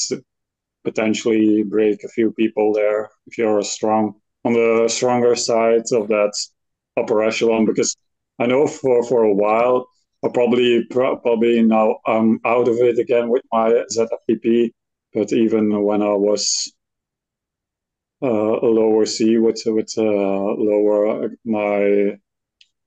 [0.84, 4.14] potentially break a few people there if you're strong
[4.44, 6.32] on the stronger side of that
[6.98, 7.66] upper echelon.
[7.66, 7.96] Because
[8.38, 9.88] I know for for a while,
[10.24, 14.72] I probably probably now I'm out of it again with my ZFTP
[15.14, 16.72] but even when I was
[18.22, 22.18] uh, a lower C with with uh, lower my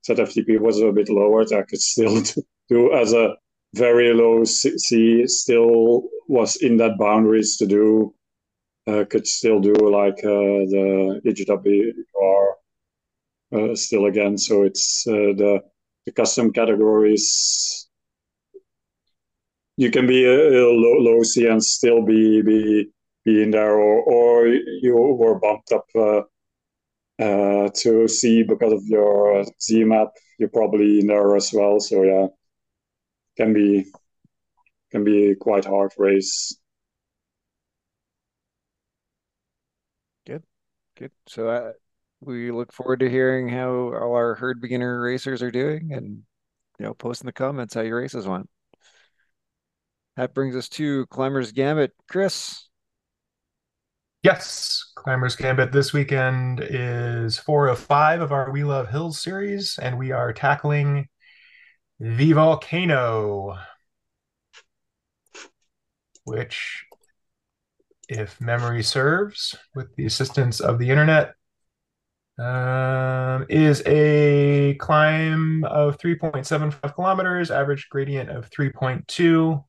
[0.08, 2.22] ZFTP was a bit lower, I could still
[2.70, 3.36] do as a
[3.76, 8.14] very low C, still was in that boundaries to do.
[8.88, 12.54] Uh, could still do like uh, the HWR
[13.54, 14.38] uh, still again.
[14.38, 15.62] So it's uh, the
[16.06, 17.87] the custom categories.
[19.78, 22.90] You can be a, a low, low C and still be be
[23.26, 26.22] be in there, or or you were bumped up uh,
[27.20, 30.10] uh, to C because of your Z map.
[30.40, 31.80] You're probably in there as well.
[31.80, 32.28] So yeah,
[33.38, 33.86] can be
[34.92, 36.58] can be quite hard race.
[40.26, 40.44] Good,
[40.98, 41.12] good.
[41.28, 41.72] So uh,
[42.22, 46.24] we look forward to hearing how all our herd beginner racers are doing, and
[46.80, 48.50] you know, post in the comments how your races went.
[50.18, 51.94] That brings us to Climbers Gambit.
[52.10, 52.68] Chris.
[54.24, 59.78] Yes, Climbers Gambit this weekend is four of five of our We Love Hills series,
[59.80, 61.08] and we are tackling
[62.00, 63.60] the volcano,
[66.24, 66.84] which,
[68.10, 71.36] if memory serves, with the assistance of the internet,
[72.40, 79.64] um, is a climb of 3.75 kilometers, average gradient of 3.2.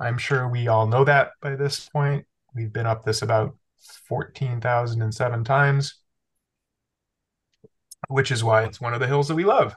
[0.00, 2.24] I'm sure we all know that by this point.
[2.54, 3.54] We've been up this about
[4.08, 5.94] 14,007 times,
[8.08, 9.76] which is why it's one of the hills that we love.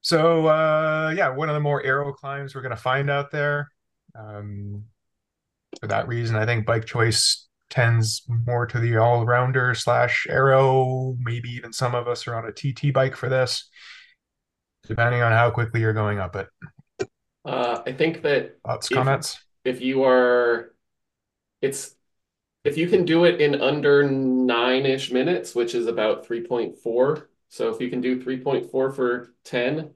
[0.00, 3.68] So, uh, yeah, one of the more aero climbs we're going to find out there.
[4.18, 4.84] Um,
[5.80, 11.14] for that reason, I think bike choice tends more to the all rounder slash aero.
[11.20, 13.68] Maybe even some of us are on a TT bike for this,
[14.86, 16.48] depending on how quickly you're going up it.
[17.48, 19.38] Uh, I think that Thoughts, if, comments?
[19.64, 20.74] if you are,
[21.62, 21.94] it's
[22.62, 27.26] if you can do it in under nine-ish minutes, which is about 3.4.
[27.48, 29.94] So if you can do 3.4 for 10,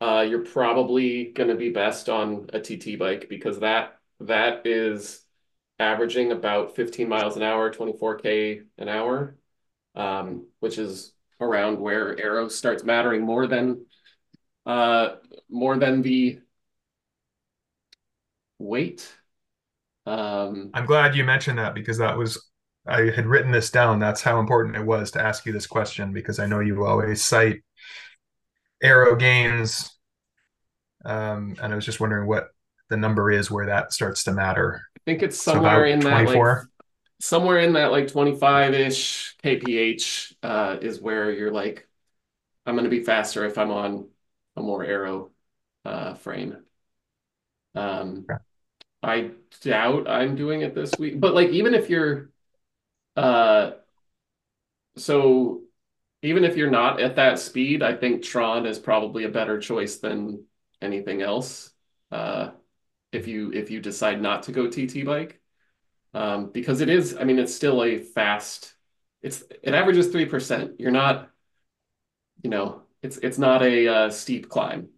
[0.00, 5.20] uh, you're probably going to be best on a TT bike because that that is
[5.78, 9.36] averaging about 15 miles an hour, 24k an hour,
[9.94, 11.12] um, which is
[11.42, 13.84] around where aero starts mattering more than
[14.64, 15.16] uh,
[15.50, 16.38] more than the
[18.60, 19.12] weight.
[20.06, 22.50] Um, I'm glad you mentioned that because that was
[22.86, 23.98] I had written this down.
[23.98, 27.24] That's how important it was to ask you this question because I know you always
[27.24, 27.62] cite
[28.82, 29.96] aero gains,
[31.04, 32.48] um, and I was just wondering what
[32.88, 34.82] the number is where that starts to matter.
[34.96, 36.56] I think it's somewhere in that 24?
[36.56, 36.66] like
[37.20, 41.86] somewhere in that like 25-ish kph uh, is where you're like,
[42.66, 44.08] I'm going to be faster if I'm on
[44.56, 45.30] a more aero
[45.84, 46.56] uh, frame.
[47.74, 48.42] Um, okay.
[49.02, 49.30] I
[49.62, 52.30] doubt I'm doing it this week, but like even if you're,
[53.16, 53.72] uh,
[54.96, 55.62] so
[56.22, 59.96] even if you're not at that speed, I think Tron is probably a better choice
[59.98, 60.44] than
[60.82, 61.72] anything else.
[62.12, 62.50] Uh,
[63.12, 65.40] if you if you decide not to go TT bike,
[66.14, 67.16] um, because it is.
[67.16, 68.74] I mean, it's still a fast.
[69.22, 70.80] It's it averages three percent.
[70.80, 71.30] You're not,
[72.42, 74.88] you know, it's it's not a uh, steep climb.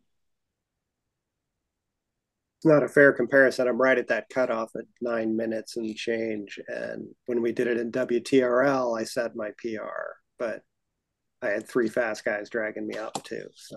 [2.63, 3.67] It's not a fair comparison.
[3.67, 6.61] I'm right at that cutoff at nine minutes and change.
[6.69, 10.63] And when we did it in WTRL, I set my PR, but
[11.43, 13.47] I had three fast guys dragging me up too.
[13.57, 13.77] So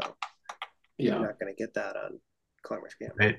[1.00, 1.14] yeah.
[1.14, 2.20] you're not going to get that on
[2.62, 3.18] Climbers Gambit.
[3.18, 3.38] Right.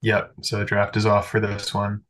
[0.00, 0.32] Yep.
[0.40, 2.00] So the draft is off for this one.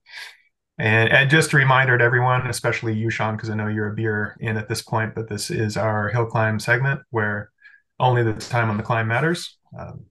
[0.79, 3.97] And, and just a reminder to everyone, especially you, Sean, because I know you're a
[3.97, 7.51] beer in at this point, but this is our hill climb segment where
[7.99, 9.59] only the time on the climb matters.
[9.77, 10.05] Um,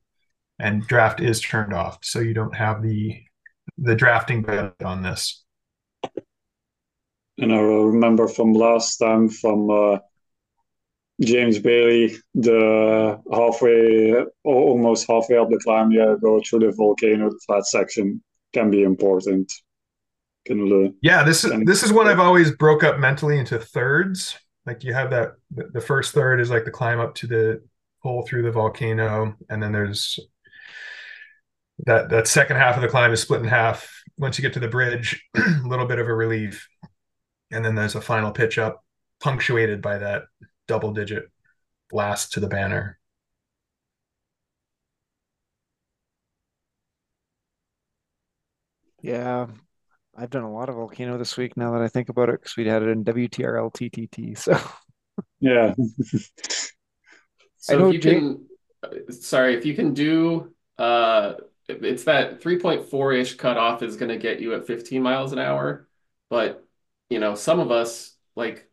[0.60, 2.00] and draft is turned off.
[2.02, 3.22] So you don't have the
[3.78, 5.44] the drafting bit on this.
[7.38, 9.98] And I remember from last time from uh,
[11.22, 17.40] James Bailey, the halfway, almost halfway up the climb, yeah, go through the volcano, the
[17.46, 19.52] flat section can be important.
[20.46, 24.38] Can yeah, this is this is one I've always broke up mentally into thirds.
[24.68, 27.64] Like you have that the first third is like the climb up to the
[28.04, 30.20] pull through the volcano, and then there's
[31.80, 33.90] that that second half of the climb is split in half.
[34.18, 36.68] Once you get to the bridge, a little bit of a relief,
[37.52, 38.84] and then there's a final pitch up,
[39.20, 40.24] punctuated by that
[40.68, 41.30] double digit
[41.90, 42.98] blast to the banner.
[49.02, 49.48] Yeah,
[50.18, 52.56] I've done a lot of volcano this week now that I think about it because
[52.58, 54.38] we had it in WTRL TTT.
[54.38, 54.58] So
[55.40, 55.76] yeah.
[57.58, 58.18] so if you Jake...
[58.18, 58.46] can,
[59.10, 61.34] sorry, if you can do, uh,
[61.68, 65.88] it's that 3.4 ish cutoff is going to get you at 15 miles an hour.
[66.30, 66.66] But,
[67.10, 68.70] you know, some of us like,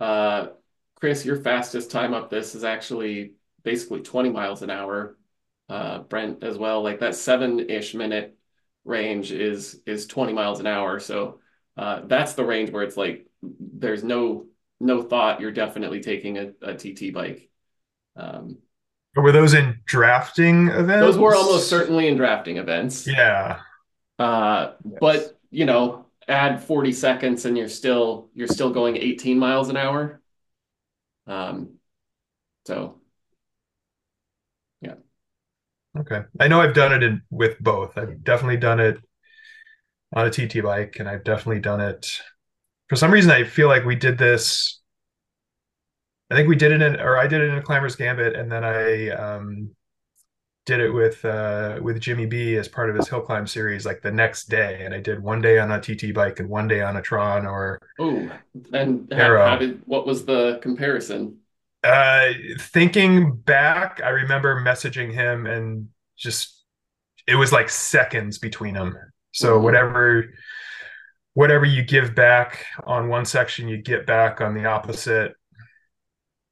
[0.00, 0.48] uh,
[0.96, 5.16] Chris, your fastest time up this is actually basically 20 miles an hour.
[5.68, 8.38] Uh, Brent as well, like that seven-ish minute
[8.84, 11.00] range is is 20 miles an hour.
[11.00, 11.40] So
[11.76, 14.46] uh, that's the range where it's like there's no
[14.78, 17.50] no thought, you're definitely taking a, a TT bike.
[18.16, 18.58] Um,
[19.16, 21.00] Were those in drafting events?
[21.00, 23.06] those were almost certainly in drafting events.
[23.06, 23.60] Yeah.
[24.18, 24.98] Uh, Yes.
[25.00, 29.76] but you know, add 40 seconds and you're still you're still going 18 miles an
[29.76, 30.20] hour.
[31.26, 31.78] Um,
[32.66, 33.00] so
[34.80, 34.94] yeah.
[35.98, 36.22] Okay.
[36.40, 37.96] I know I've done it in with both.
[37.96, 38.98] I've definitely done it
[40.14, 42.20] on a TT bike, and I've definitely done it.
[42.88, 44.80] For some reason, I feel like we did this.
[46.30, 48.50] I think we did it in, or I did it in a Climber's Gambit, and
[48.50, 49.70] then I um,
[50.66, 54.02] did it with uh, with Jimmy B as part of his hill climb series, like
[54.02, 54.82] the next day.
[54.84, 57.46] And I did one day on a TT bike and one day on a Tron,
[57.46, 58.28] or oh,
[58.72, 61.38] and how, how did what was the comparison?
[61.84, 66.64] Uh, thinking back, I remember messaging him and just
[67.26, 68.96] it was like seconds between them.
[69.32, 69.62] So Mhm.
[69.62, 70.24] whatever
[71.34, 75.34] whatever you give back on one section, you get back on the opposite.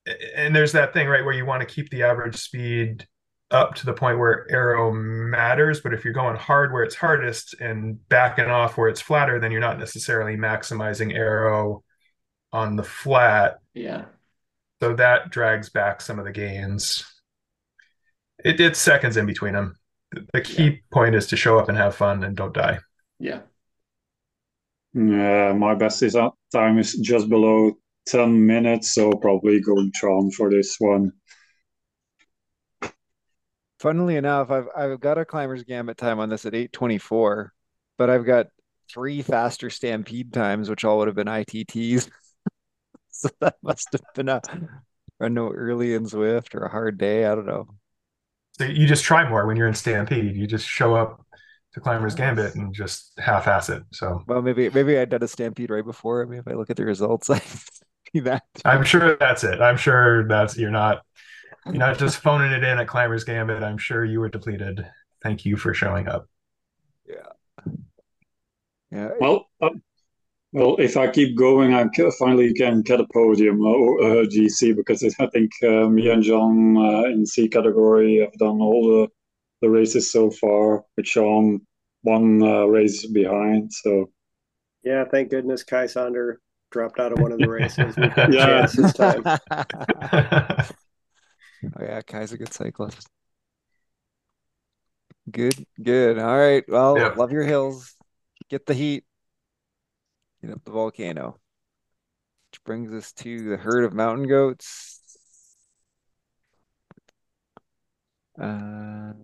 [0.07, 3.07] A- And there's that thing, right, where you want to keep the average speed
[3.51, 5.81] up to the point where aero matters.
[5.81, 9.51] But if you're going hard where it's hardest and backing off where it's flatter, then
[9.53, 11.85] you're not necessarily maximizing aero
[12.53, 13.59] on the flat.
[13.75, 14.07] Yeah.
[14.81, 17.05] So that drags back some of the gains.
[18.45, 19.77] It, it's seconds in between them.
[20.13, 22.79] The the key point is to show up and have fun and don't die.
[23.19, 23.41] Yeah.
[24.93, 27.73] Yeah, my best is uh, time is just below
[28.07, 31.13] 10 minutes, so probably going Tron for this one.
[33.81, 37.53] Funnily enough, I've I've got a climber's gambit time on this at 824,
[37.99, 38.47] but I've got
[38.91, 42.11] three faster stampede times, which all would have been ITTs.
[43.17, 44.43] So that must have been a,
[45.21, 47.25] a no early in Zwift or a hard day.
[47.25, 47.69] I don't know.
[48.59, 50.37] So you just try more when you're in Stampede.
[50.37, 51.25] You just show up
[51.75, 53.83] to Climber's Gambit and just half-ass it.
[53.93, 56.23] So Well, maybe maybe I'd done a stampede right before.
[56.23, 57.41] I mean, if I look at the results, I
[58.15, 58.43] see that.
[58.65, 59.61] I'm sure that's it.
[59.61, 61.03] I'm sure that's you're not
[61.67, 63.62] you're not just phoning it in at Climber's Gambit.
[63.62, 64.87] I'm sure you were depleted.
[65.23, 66.29] Thank you for showing up.
[67.07, 67.73] Yeah.
[68.91, 69.11] Yeah.
[69.19, 69.71] Well, uh,
[70.53, 74.77] well, if I keep going, I ca- finally can get a podium or uh, GC
[74.77, 79.09] because I think uh, me and John uh, in C category have done all the
[79.62, 81.61] the races so far, with Sean
[82.03, 83.73] one uh, race behind.
[83.73, 84.11] So
[84.83, 86.37] Yeah, thank goodness Kai Sonder
[86.75, 87.97] dropped out of one of the races.
[87.97, 88.47] We've got Yeah.
[88.47, 89.22] chance this time.
[91.77, 93.09] oh yeah, Kai's a good cyclist.
[95.31, 96.18] Good, good.
[96.18, 96.64] All right.
[96.68, 97.14] Well, Yeah.
[97.16, 97.95] love your hills.
[98.51, 99.05] Get the heat.
[100.43, 101.39] Get up the volcano.
[102.51, 105.01] Which brings us to the herd of mountain goats.
[108.37, 109.14] Um,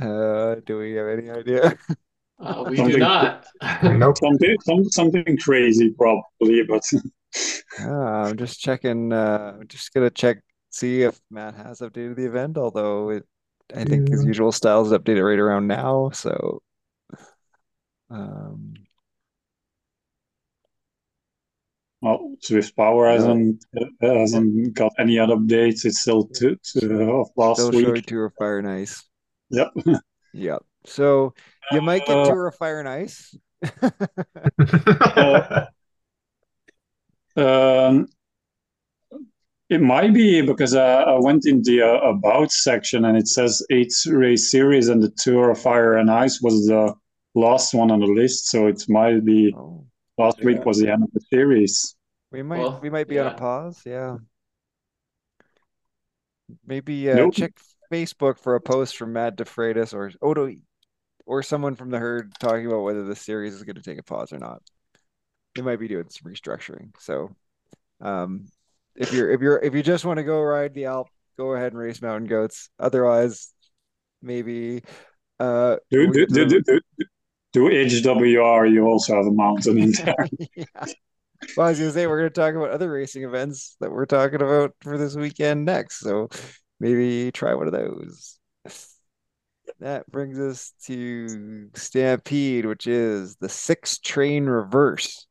[0.00, 1.78] uh, do we have any idea?
[2.42, 3.46] Uh, we do Something- not.
[3.84, 4.18] nope.
[4.18, 6.82] something some, something crazy probably, but
[7.80, 9.12] Ah, I'm just checking.
[9.12, 10.38] Uh, just gonna check,
[10.70, 12.58] see if Matt has updated the event.
[12.58, 13.24] Although it,
[13.74, 16.10] I think his usual style is updated right around now.
[16.12, 16.60] So,
[18.10, 18.74] um,
[22.02, 25.84] well, Zwift Power hasn't uh, hasn't got any other updates.
[25.86, 28.06] It's still to, to of last still showing week.
[28.06, 29.02] Tour of Fire and Ice.
[29.50, 29.68] Yep.
[30.34, 30.62] Yep.
[30.84, 31.34] So
[31.70, 33.36] you might get Uh, Tour of Fire and Ice.
[37.36, 38.06] Um,
[39.70, 43.64] it might be because uh, I went in the uh, about section and it says
[43.70, 46.94] eight race series and the Tour of Fire and Ice was the
[47.34, 48.48] last one on the list.
[48.48, 49.86] So it might be Oh,
[50.18, 50.44] last Yeah.
[50.46, 51.96] week was the end of the series.
[52.30, 53.80] we might Well, we might be on a pause.
[53.86, 54.18] Yeah.
[56.66, 57.34] Maybe uh, Nope.
[57.34, 57.52] check
[57.90, 60.50] Facebook for a post from Matt DeFreitas or Odo
[61.26, 64.02] or someone from the herd talking about whether the series is going to take a
[64.02, 64.62] pause or not.
[65.54, 66.90] They might be doing some restructuring.
[66.98, 67.30] So,
[68.00, 68.46] um,
[68.96, 71.72] if you're if you're if you just want to go ride the Alp, go ahead
[71.72, 72.70] and race mountain goats.
[72.78, 73.52] Otherwise,
[74.22, 74.82] maybe
[75.38, 76.80] uh, Do, do, do, do, do,
[77.52, 80.28] do HWR, you also have a mountain in there.
[80.56, 80.86] yeah.
[81.56, 84.40] Well, I was gonna say we're gonna talk about other racing events that we're talking
[84.40, 86.00] about for this weekend next.
[86.00, 86.28] So
[86.78, 88.38] maybe try one of those.
[89.82, 95.26] That brings us to Stampede, which is the six train reverse.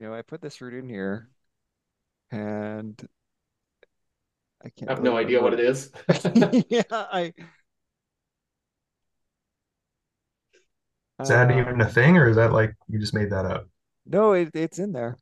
[0.00, 1.28] You know, I put this route in here
[2.30, 3.08] and
[4.64, 5.60] I can't I have no idea what it remember.
[5.60, 5.92] is.
[6.68, 7.32] Yeah, I
[11.22, 13.68] Is that um, even a thing, or is that like you just made that up?
[14.06, 15.16] no, it, it's in there.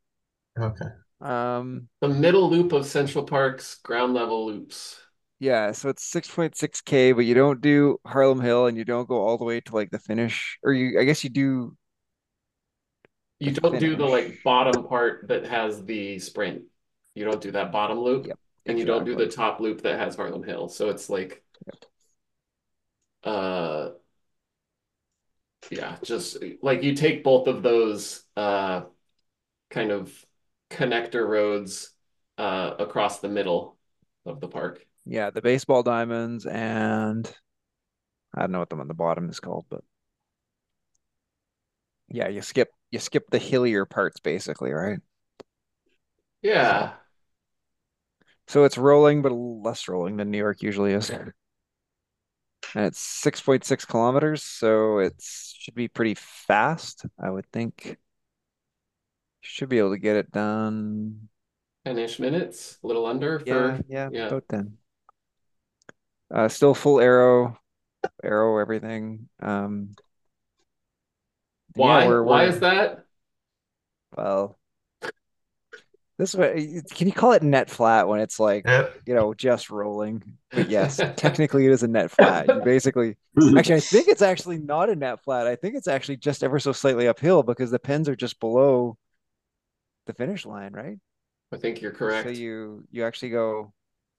[0.59, 0.97] Okay.
[1.21, 4.99] Um The middle loop of Central Park's ground level loops.
[5.39, 9.37] Yeah, so it's 6.6K, but you don't do Harlem Hill and you don't go all
[9.39, 10.59] the way to like the finish.
[10.63, 11.77] Or you I guess you do
[13.39, 16.63] You don't do the like bottom part that has the sprint.
[17.15, 19.99] You don't do that bottom loop, Yep, and you don't do the top loop that
[19.99, 20.69] has Harlem Hill.
[20.69, 21.43] So it's like,
[23.25, 23.91] uh,
[25.71, 28.83] yeah, just like you take both of those uh
[29.71, 30.13] kind of
[30.71, 31.93] connector roads
[32.39, 33.79] uh across the middle
[34.27, 34.86] of the park.
[35.07, 37.33] Yeah, the baseball diamonds and
[38.35, 39.83] I don't know what the one on the bottom is called, but
[42.09, 45.01] yeah, you skip you skip the hillier parts basically, right?
[46.43, 46.97] Yeah.
[48.49, 51.11] So it's rolling, but less rolling than New York usually is.
[52.75, 57.99] And it's 6.6 kilometers, so it should be pretty fast, I would think.
[59.41, 61.29] Should be able to get it done.
[61.85, 64.27] 10-ish minutes, a little under Yeah, for yeah, yeah.
[64.27, 64.79] about then.
[66.33, 67.59] Uh, still full aero,
[68.25, 69.29] aero, everything.
[69.41, 69.97] Um,
[71.77, 72.07] yeah, Why?
[72.07, 73.05] we're Why we're is that?
[74.17, 74.59] well,
[76.19, 79.03] this way, can you call it net flat when it's like, Yep.
[79.05, 80.23] you know, just rolling?
[80.55, 82.51] But yes, technically it is a net flat.
[82.51, 83.17] You basically
[83.57, 85.47] Actually, I think it's actually not a net flat.
[85.47, 88.97] I think it's actually just ever so slightly uphill because the pins are just below
[90.07, 90.99] the finish line, right?
[91.53, 92.25] I think you're correct.
[92.25, 93.73] So you you actually go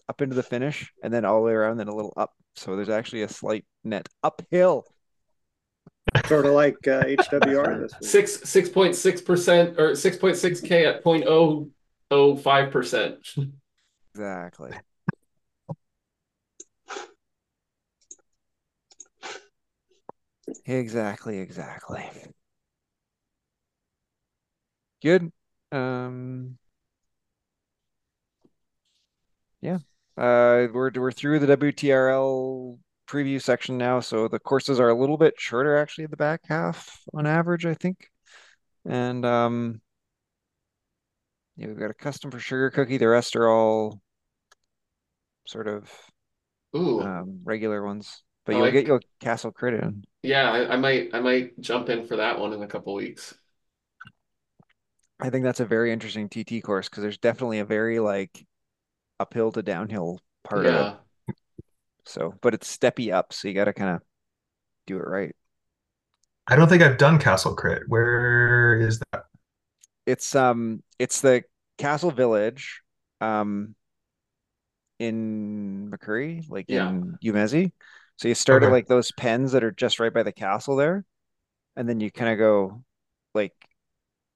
[0.09, 2.31] up into the finish and then all the way around, then a little up.
[2.55, 4.85] So there's actually a slight net uphill.
[6.25, 8.09] Sort of like uh, HWR this week.
[8.09, 11.69] Six six point six percent or six point six K at point oh
[12.09, 13.27] oh five percent.
[14.13, 14.71] Exactly.
[20.65, 22.03] Exactly, exactly.
[25.01, 25.31] Good.
[25.71, 26.57] Um,
[29.61, 29.79] yeah.
[30.17, 35.17] Uh, we're we're through the WTRL preview section now, so the courses are a little
[35.17, 38.09] bit shorter actually at the back half on average, I think.
[38.85, 39.81] And um,
[41.55, 42.97] yeah, we've got a custom for Sugar Cookie.
[42.97, 44.01] The rest are all
[45.45, 45.91] sort of
[46.75, 50.03] Ooh, um regular ones, but I you'll get your Castle Crit in.
[50.23, 53.35] yeah, I, I might I might jump in for that one in a couple weeks.
[55.19, 58.45] I think that's a very interesting TT course because there's definitely a very like
[59.19, 60.93] uphill to downhill part of it.
[62.05, 64.01] So, but it's steppy up, so you got to kind of
[64.85, 65.35] do it right.
[66.47, 67.83] I don't think I've done Castle Crit.
[67.87, 69.25] Where is that?
[70.05, 71.43] It's um, it's the
[71.77, 72.81] Castle Village,
[73.19, 73.75] um,
[74.99, 76.87] in Makuri, like Yeah.
[76.87, 77.71] in Yumezi.
[78.15, 81.05] So you start at like those pens that are just right by the castle there,
[81.75, 82.83] and then you kind of go
[83.35, 83.53] like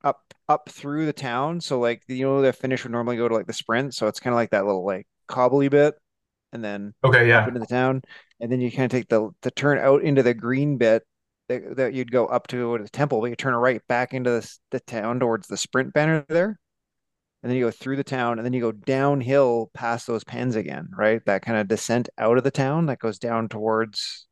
[0.04, 1.62] up up through the town.
[1.62, 4.20] So like you know the finish would normally go to like the sprint, so it's
[4.20, 5.96] kind of like that little like cobbly bit,
[6.54, 7.48] and then Okay, up yeah.
[7.48, 8.02] into the town,
[8.40, 11.04] and then you kind of take the the turn out into the green bit
[11.50, 14.58] that, that you'd go up to the temple, but you turn right back into the,
[14.72, 16.60] the town towards the sprint banner there,
[17.44, 20.56] and then you go through the town, and then you go downhill past those pens
[20.56, 21.24] again, right?
[21.26, 24.28] That kind of descent out of the town that goes down towards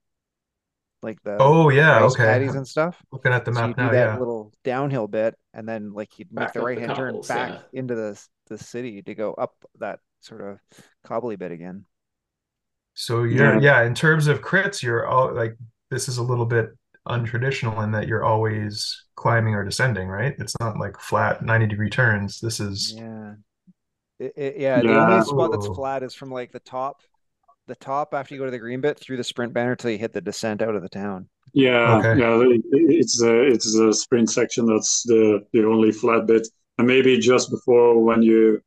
[1.01, 2.01] like the Oh, yeah.
[2.03, 2.47] Okay.
[2.47, 3.01] and stuff.
[3.11, 3.91] looking at the So you map do now.
[3.91, 4.19] that Yeah.
[4.19, 7.61] little downhill bit, and then like you'd make Back the the right hand turn back
[7.71, 7.79] yeah.
[7.79, 10.59] into the the city to go up that sort of
[11.03, 11.85] cobbly bit again.
[12.93, 13.79] So you're, Yeah.
[13.81, 15.55] yeah, in terms of crits, you're all like,
[15.89, 16.69] this is a little bit
[17.07, 20.35] untraditional in that you're always climbing or descending, right?
[20.37, 22.39] It's not like flat 90 degree turns.
[22.39, 23.35] This is, Yeah.
[24.19, 27.01] It, it, yeah, the only spot that's flat is from like the top,
[27.67, 29.97] the top after you go to the green bit through the sprint banner till you
[29.97, 31.29] hit the descent out of the town.
[31.53, 32.15] Yeah, Okay.
[32.15, 32.39] yeah,
[32.71, 36.47] it's the it's the sprint section that's the the only flat bit,
[36.77, 38.61] and maybe just before when you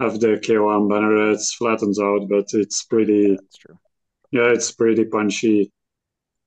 [0.00, 2.84] have the KOM banner, it flattens out, but it's
[3.20, 3.78] Yeah, pretty, that's true.
[4.32, 5.72] yeah, it's pretty punchy.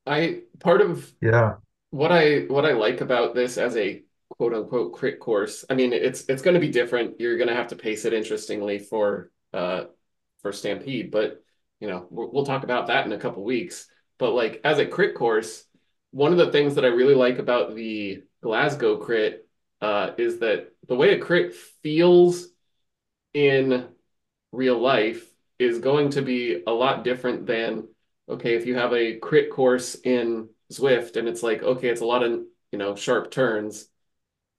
[0.06, 1.58] I part of yeah.
[1.92, 5.94] what I what I like about this as a quote unquote crit course, I mean
[5.94, 7.20] it's it's going to be different.
[7.20, 9.86] You're going to have to pace it interestingly for uh
[10.42, 11.44] for Stampede, but
[11.80, 13.88] you know we'll, we'll talk about that in a couple weeks.
[14.20, 15.66] But like as a crit course,
[16.12, 19.48] one of the things that I really like about the Glasgow crit
[19.82, 22.48] uh, is that the way a crit feels
[23.34, 23.88] in
[24.52, 25.26] real life
[25.58, 27.88] is going to be a lot different than
[28.28, 32.06] okay if you have a crit course in Zwift and it's like okay it's a
[32.06, 32.42] lot of
[32.72, 33.88] you know sharp turns.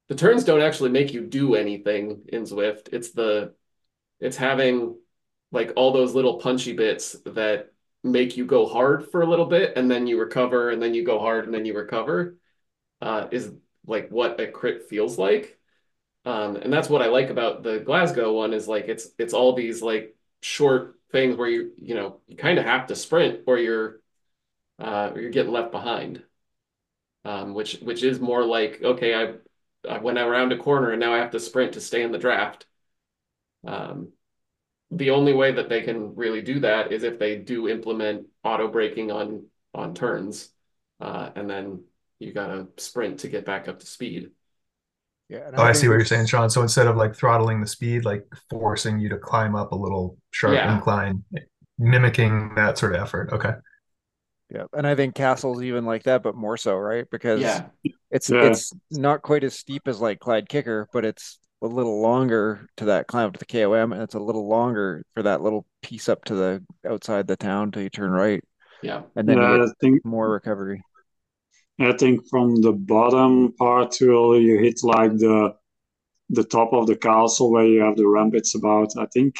[0.09, 2.89] The turns don't actually make you do anything in Zwift.
[2.93, 3.55] It's the
[4.21, 4.97] it's having
[5.51, 7.72] like all those little punchy bits that
[8.05, 11.05] make you go hard for a little bit and then you recover and then you
[11.05, 12.37] go hard and then you recover
[13.01, 13.53] uh, is
[13.87, 15.59] like what a crit feels like
[16.25, 19.55] um, and that's what I like about the Glasgow one is like it's it's all
[19.55, 23.59] these like short things where you you know you kind of have to sprint or
[23.59, 24.01] you're
[24.79, 26.23] uh, or you're getting left behind.
[27.25, 29.35] Um, which which is more like okay, I
[29.89, 32.19] I went around a corner and now I have to sprint to stay in the
[32.19, 32.67] draft.
[33.67, 34.13] Um,
[34.93, 38.69] the only way that they can really do that is if they do implement auto
[38.69, 40.51] braking on on turns,
[41.01, 41.85] uh, and then
[42.19, 44.31] you gotta sprint to get back up to speed.
[45.29, 45.51] Yeah.
[45.55, 46.51] Oh, I, I see what you're saying, Sean.
[46.51, 50.19] So instead of like throttling the speed, like forcing you to climb up a little
[50.31, 50.75] sharp yeah.
[50.75, 51.25] incline,
[51.79, 53.31] mimicking that sort of effort.
[53.33, 53.53] Okay.
[54.51, 57.07] Yeah, and I think Castle's even like that, but more so, right?
[57.11, 57.65] Because yeah.
[58.11, 58.43] it's yeah.
[58.43, 62.87] it's not quite as steep as like Clyde Kicker, but it's a little longer to
[62.87, 66.09] that climb up to the KOM, and it's a little longer for that little piece
[66.09, 68.43] up to the outside the town till you turn right.
[68.83, 70.83] Yeah, and then yeah, I think more recovery.
[71.79, 75.55] I think from the bottom part till you hit like the
[76.31, 78.35] the top of the castle where you have the ramp.
[78.35, 79.37] It's about I think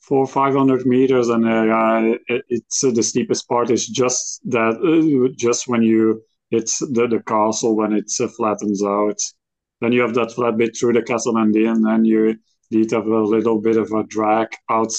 [0.00, 5.32] four five hundred meters, and uh, it's uh, the steepest part is just that uh,
[5.36, 9.20] just when you hit the, the castle when it uh, flattens out.
[9.80, 12.36] Then you have that flat bit through the castle, and then you
[12.70, 14.92] need to have a little bit of a drag out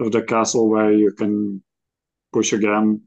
[0.00, 1.62] of the castle where you can
[2.32, 3.02] push again.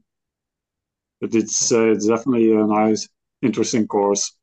[1.20, 3.08] But it's uh, it's definitely a nice,
[3.42, 4.36] interesting course.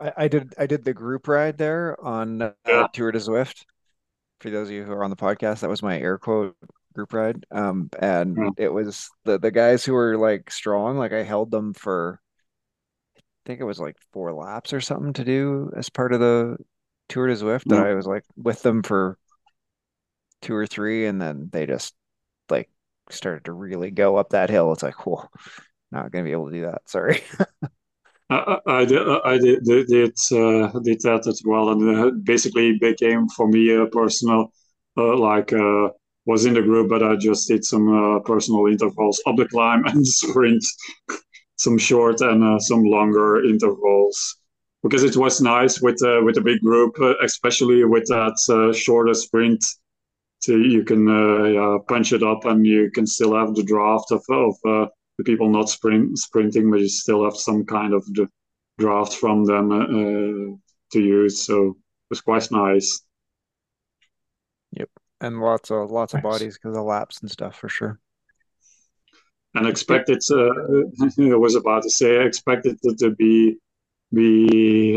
[0.00, 2.86] I, I did I did the group ride there on uh, yeah.
[2.92, 3.64] Tour de Zwift
[4.40, 6.56] for those of you who are on the podcast, that was my air quote
[6.94, 7.44] group ride.
[7.50, 8.50] Um, and mm.
[8.56, 10.98] it was the the guys who were like strong.
[10.98, 12.20] Like I held them for,
[13.46, 16.56] think it was like four laps or something to do as part of the
[17.08, 17.64] Tour de Zwift.
[17.66, 19.16] That I was like with them for
[20.42, 21.94] two or three, and then they just
[22.50, 22.68] like
[23.10, 24.72] started to really go up that hill.
[24.72, 25.28] It's like, whoa,
[25.90, 26.82] not gonna be able to do that.
[26.86, 27.22] Sorry.
[28.28, 32.76] I, I did, I did, did, did, uh, did that as well, and uh, basically
[32.78, 34.52] became for me a personal,
[34.96, 35.90] uh, like uh,
[36.24, 39.84] was in the group, but I just did some uh, personal intervals up the climb
[39.86, 40.64] and sprint,
[41.56, 44.36] some short and uh, some longer intervals,
[44.82, 48.72] because it was nice with uh, with a big group, uh, especially with that uh,
[48.72, 49.64] shorter sprint.
[50.40, 51.06] So you can
[51.88, 54.54] punch it up, and you can still have the draft of of
[55.18, 58.28] the people not sprint, sprinting, but you still have some kind of the
[58.78, 60.56] draft from them uh,
[60.92, 61.44] to use.
[61.44, 63.02] So it was quite nice.
[64.72, 64.90] Yep,
[65.22, 67.98] and lots of lots of bodies because of laps and stuff for sure.
[69.56, 73.58] And expected, I was about to say, I expected to be
[74.12, 74.30] be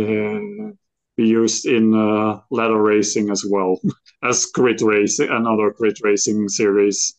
[0.05, 0.71] uh,
[1.17, 3.79] be used in uh, ladder racing as well
[4.23, 7.15] as grid racing, another grid racing series.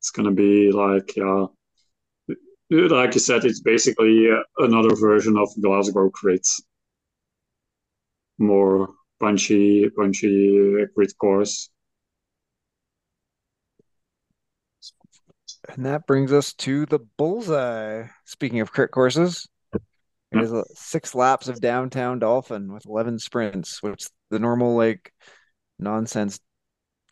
[0.00, 1.46] It's gonna be like uh,
[2.70, 6.60] like you said, it's basically uh, another version of Glasgow crits.
[8.38, 11.70] More punchy, punchy grid course.
[15.68, 18.06] And that brings us to the bullseye.
[18.24, 19.48] Speaking of crit courses,
[20.32, 25.12] it is six laps of downtown Dolphin with 11 sprints, which the normal like
[25.78, 26.38] nonsense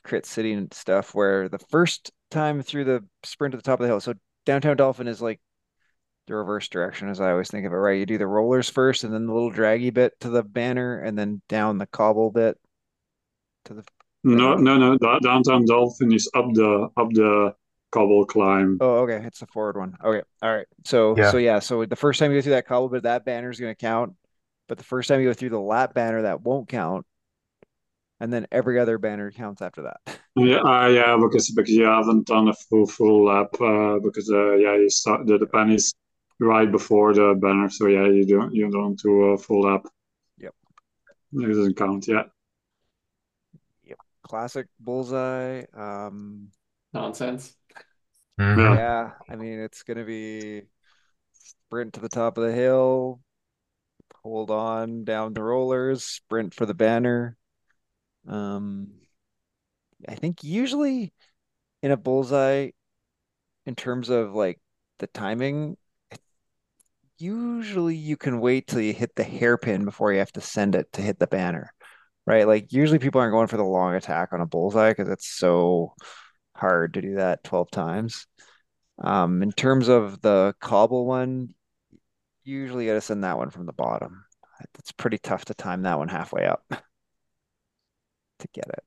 [0.05, 3.85] crit city and stuff where the first time through the sprint to the top of
[3.85, 4.01] the hill.
[4.01, 4.15] So
[4.47, 5.41] downtown Dolphin is like
[6.27, 7.99] the reverse direction as I always think of it, right?
[7.99, 11.19] You do the rollers first and then the little draggy bit to the banner and
[11.19, 12.57] then down the cobble bit
[13.65, 13.85] to the
[14.25, 15.19] No, no, no.
[15.21, 17.55] Downtown Dolphin is up the up the
[17.91, 18.78] cobble climb.
[18.80, 19.24] Oh, okay.
[19.24, 19.97] It's the forward one.
[20.03, 20.22] Okay.
[20.43, 20.66] All right.
[20.84, 21.30] So yeah.
[21.30, 23.61] so yeah, so the first time you go through that cobble bit, that banner is
[23.61, 24.14] gonna count.
[24.68, 27.07] But the first time you go through the lap banner, that won't count.
[28.20, 30.20] And then every other banner counts after that.
[30.36, 34.53] Yeah, uh, yeah, because because you haven't done a full full lap uh, because uh,
[34.55, 35.93] yeah, you start the, the pennies
[36.39, 37.68] right before the banner.
[37.68, 39.86] So yeah, you don't you don't do a full lap.
[40.39, 40.55] Yep.
[41.32, 42.07] It doesn't count.
[42.07, 42.22] Yeah.
[43.82, 43.99] Yep.
[44.22, 45.64] Classic bullseye.
[45.74, 46.53] Um,
[46.95, 47.58] Nonsense.
[48.39, 48.61] Mm-hmm.
[48.61, 48.74] Yeah.
[48.74, 49.11] yeah.
[49.28, 50.62] I mean, it's gonna be
[51.32, 53.20] sprint to the top of the hill,
[54.22, 57.36] hold on down the rollers, sprint for the banner.
[58.26, 58.89] Um,
[60.07, 61.12] I think usually
[61.82, 62.70] in a bullseye,
[63.66, 64.61] in terms of like
[64.99, 65.76] the timing,
[67.18, 70.93] usually you can wait till you hit the hairpin before you have to send it
[70.93, 71.72] to hit the banner,
[72.26, 72.47] right?
[72.47, 75.95] Like usually people aren't going for the long attack on a bullseye because it's so
[76.59, 78.27] hard to do that 12 times.
[78.99, 81.55] Um, in terms of the cobble one,
[82.45, 84.25] usually got to send that one from the bottom.
[84.79, 88.85] It's pretty tough to time that one halfway up to get it.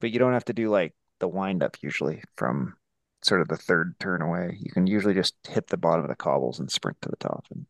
[0.00, 2.74] But you don't have to do like the wind up usually from
[3.22, 4.56] sort of the third turn away.
[4.58, 7.44] You can usually just hit the bottom of the cobbles and sprint to the top
[7.50, 7.66] and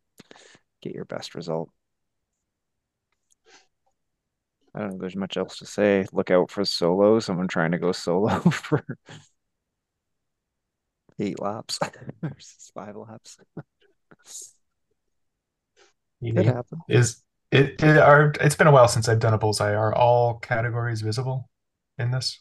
[0.81, 1.71] get your best result.
[4.75, 6.07] I don't know there's much else to say.
[6.13, 8.85] Look out for solo, someone trying to go solo for
[11.19, 11.79] eight laps
[12.23, 13.37] versus five laps.
[16.23, 16.81] Could happen.
[16.89, 19.75] Is it, it are it's been a while since I've done a bullseye.
[19.75, 21.49] Are all categories visible
[21.99, 22.41] in this?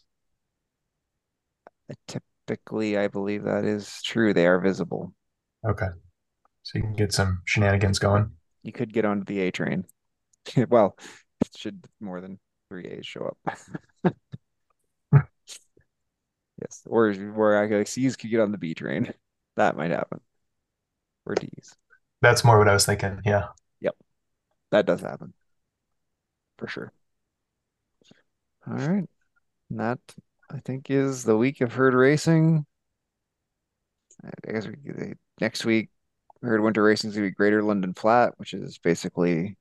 [2.08, 4.34] Typically, I believe that is true.
[4.34, 5.14] They are visible.
[5.68, 5.88] Okay.
[6.64, 8.32] So you can get some shenanigans going.
[8.64, 9.86] You could get onto the A train.
[10.70, 10.98] well,
[11.56, 12.40] should more than
[12.70, 13.58] three A's show up.
[16.62, 19.14] yes, or where I like C's could get on the B train.
[19.56, 20.22] That might happen.
[21.26, 21.76] Or D's.
[22.22, 23.22] That's more what I was thinking.
[23.26, 23.48] Yeah.
[23.82, 23.96] Yep.
[24.72, 25.34] That does happen.
[26.58, 26.92] For sure.
[28.68, 29.08] All right.
[29.70, 30.00] And that
[30.52, 32.66] I think is the week of herd racing.
[34.24, 35.90] I guess we, next week
[36.42, 39.58] herd winter racing is gonna be Greater London Flat, which is basically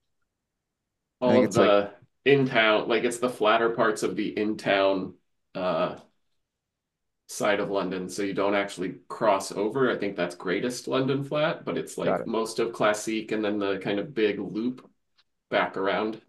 [1.21, 1.91] All think of it's like the
[2.25, 5.15] in-town, like it's the flatter parts of the in-town
[5.55, 5.97] uh
[7.29, 9.91] side of London, so you don't actually cross over.
[9.91, 12.27] I think that's greatest London Flat, but it's like it.
[12.27, 14.89] most of Classique and then the kind of big loop
[15.51, 16.21] back around.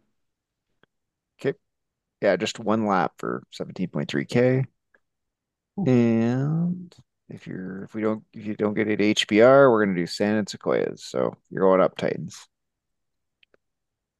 [1.39, 1.57] Okay.
[2.21, 4.65] Yeah, just one lap for 17.3K.
[5.77, 6.93] And
[7.29, 10.39] if you're if we don't if you don't get it HBR, we're gonna do sand
[10.39, 11.05] and sequoias.
[11.05, 12.45] So you're going up Titans.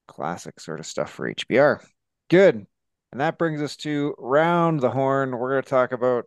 [0.10, 1.82] Classic sort of stuff for HBR.
[2.30, 2.66] Good.
[3.12, 5.38] And that brings us to round the horn.
[5.38, 6.26] We're gonna talk about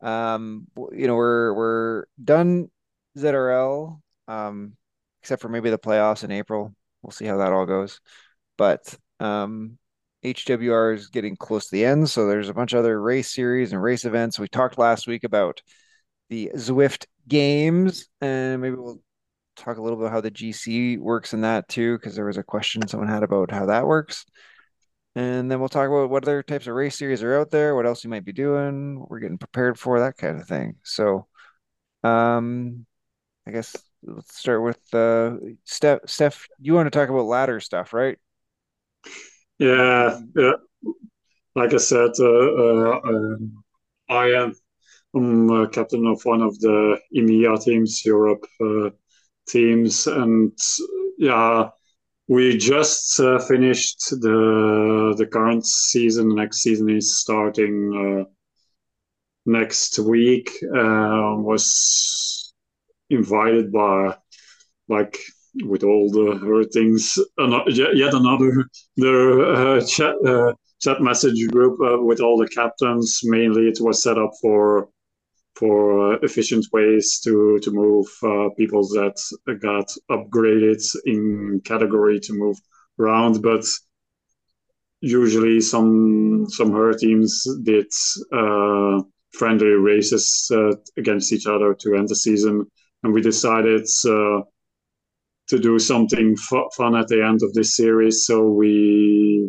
[0.00, 2.70] um you know we're we're done
[3.18, 4.76] ZRL um
[5.22, 6.72] except for maybe the playoffs in April.
[7.02, 8.00] We'll see how that all goes.
[8.56, 9.76] But um
[10.24, 13.72] HWR is getting close to the end, so there's a bunch of other race series
[13.72, 14.38] and race events.
[14.38, 15.60] We talked last week about
[16.30, 19.00] the Zwift games, and maybe we'll
[19.56, 22.42] talk a little bit how the GC works in that too, because there was a
[22.42, 24.24] question someone had about how that works.
[25.16, 27.86] And then we'll talk about what other types of race series are out there, what
[27.86, 30.76] else you might be doing, what we're getting prepared for, that kind of thing.
[30.82, 31.28] So,
[32.02, 32.84] um,
[33.46, 36.00] I guess let's start with uh, Steph.
[36.06, 38.18] Steph, you want to talk about ladder stuff, right?
[39.58, 40.54] Yeah, yeah.
[41.54, 43.64] Like I said, uh, uh, um,
[44.08, 44.54] I am
[45.14, 48.90] I'm captain of one of the EMEA teams, Europe uh,
[49.48, 50.52] teams, and
[51.18, 51.70] yeah,
[52.28, 56.28] we just uh, finished the the current season.
[56.30, 58.30] The next season is starting uh,
[59.46, 60.50] next week.
[60.64, 62.52] Uh, was
[63.10, 64.16] invited by
[64.88, 65.18] like
[65.62, 66.34] with all the
[67.68, 73.20] yet yet another the uh, chat uh, chat message group uh, with all the captains.
[73.24, 74.88] Mainly, it was set up for
[75.56, 79.16] for uh, efficient ways to to move uh, people that
[79.60, 82.56] got upgraded in category to move
[82.98, 83.64] around, but
[85.00, 87.86] usually some some her teams did
[88.32, 89.00] uh,
[89.32, 92.64] friendly races uh, against each other to end the season,
[93.02, 94.40] and we decided uh,
[95.48, 98.24] to do something fu- fun at the end of this series.
[98.26, 99.48] So we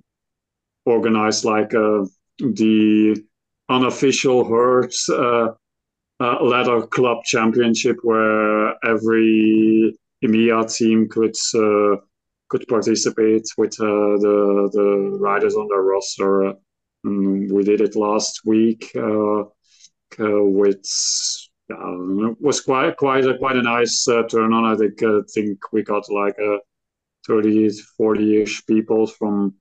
[0.86, 2.06] organized like uh,
[2.38, 3.24] the
[3.70, 5.10] unofficial herds
[6.20, 11.98] uh, uh, ladder club championship, where every EMEA team could uh,
[12.50, 16.54] could participate with uh, the the riders on their roster.
[17.06, 20.86] Mm, we did it last week uh, uh, with
[21.72, 24.66] uh, it was quite quite a quite a nice uh, turn on.
[24.66, 26.60] I think I think we got like a
[27.28, 29.56] 30 40 ish people from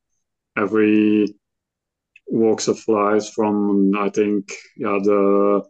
[0.56, 1.26] every
[2.26, 3.30] walks of life.
[3.34, 5.62] From I think yeah the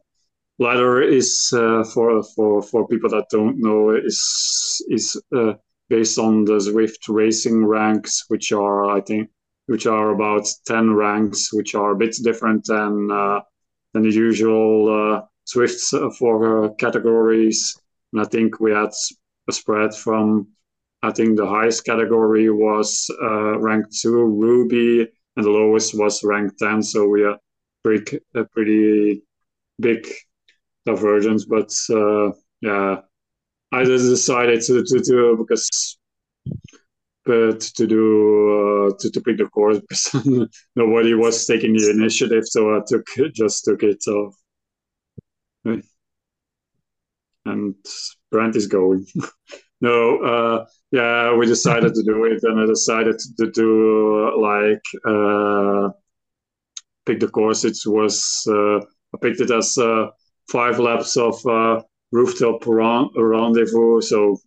[0.58, 5.54] ladder is uh, for for for people that don't know is is uh,
[5.88, 9.30] based on the Zwift racing ranks, which are I think
[9.66, 13.40] which are about 10 ranks, which are a bit different than uh,
[13.92, 17.76] than the usual uh, Zwift's uh, for uh, categories.
[18.12, 18.90] And I think we had
[19.48, 20.48] a spread from,
[21.02, 26.56] I think the highest category was uh, rank two, Ruby, and the lowest was rank
[26.58, 26.82] 10.
[26.82, 27.38] So we are
[27.82, 28.20] pretty,
[28.52, 29.22] pretty
[29.80, 30.06] big
[30.86, 31.44] divergence.
[31.44, 33.00] But uh, yeah,
[33.72, 35.98] I just decided to, to because
[37.24, 40.26] but to do uh, to, to pick the course because
[40.76, 44.34] nobody was taking the initiative so i took just took it off.
[47.46, 47.74] And
[48.30, 49.06] brent is going.
[49.80, 54.84] No uh yeah we decided to do it and i decided to do uh, like
[55.06, 55.90] uh
[57.06, 57.64] pick the course.
[57.64, 60.06] It was uh i picked it as uh
[60.50, 61.82] five laps of uh
[62.12, 64.38] rooftop ron- rendezvous so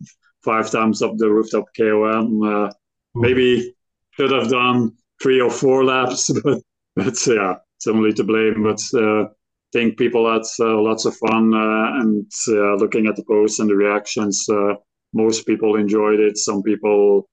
[0.44, 2.70] five times up the rooftop kom uh,
[3.14, 3.74] maybe
[4.18, 4.92] should have done
[5.22, 6.60] three or four laps, but
[6.96, 8.62] but yeah, somebody to blame.
[8.62, 9.28] But uh, I
[9.72, 13.70] think people had uh, lots of fun uh, and uh, looking at the posts and
[13.70, 14.46] the reactions.
[14.48, 14.74] Uh,
[15.14, 16.36] most people enjoyed it.
[16.36, 17.28] Some people,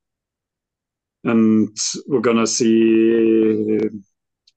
[1.24, 1.76] and
[2.07, 3.80] we're gonna see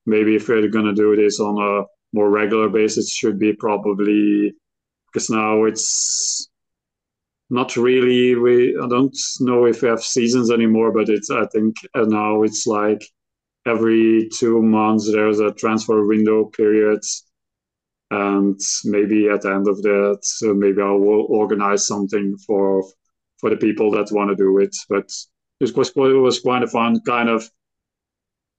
[0.07, 4.55] maybe if we're gonna do this on a more regular basis, should be probably
[5.13, 6.49] because now it's
[7.51, 11.75] not really we i don't know if we have seasons anymore but it's i think
[11.95, 13.03] uh, now it's like
[13.65, 17.01] every two months there's a transfer window period
[18.11, 22.83] and maybe at the end of that so maybe i will organize something for
[23.39, 24.77] for the people that want to do it.
[24.89, 25.11] But
[25.61, 27.49] it was it was quite a fun kind of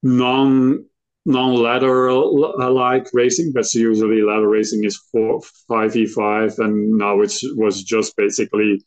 [0.02, 0.86] non
[1.26, 8.16] non-ladder like racing but usually ladder racing is four 5v5 and now it was just
[8.16, 8.82] basically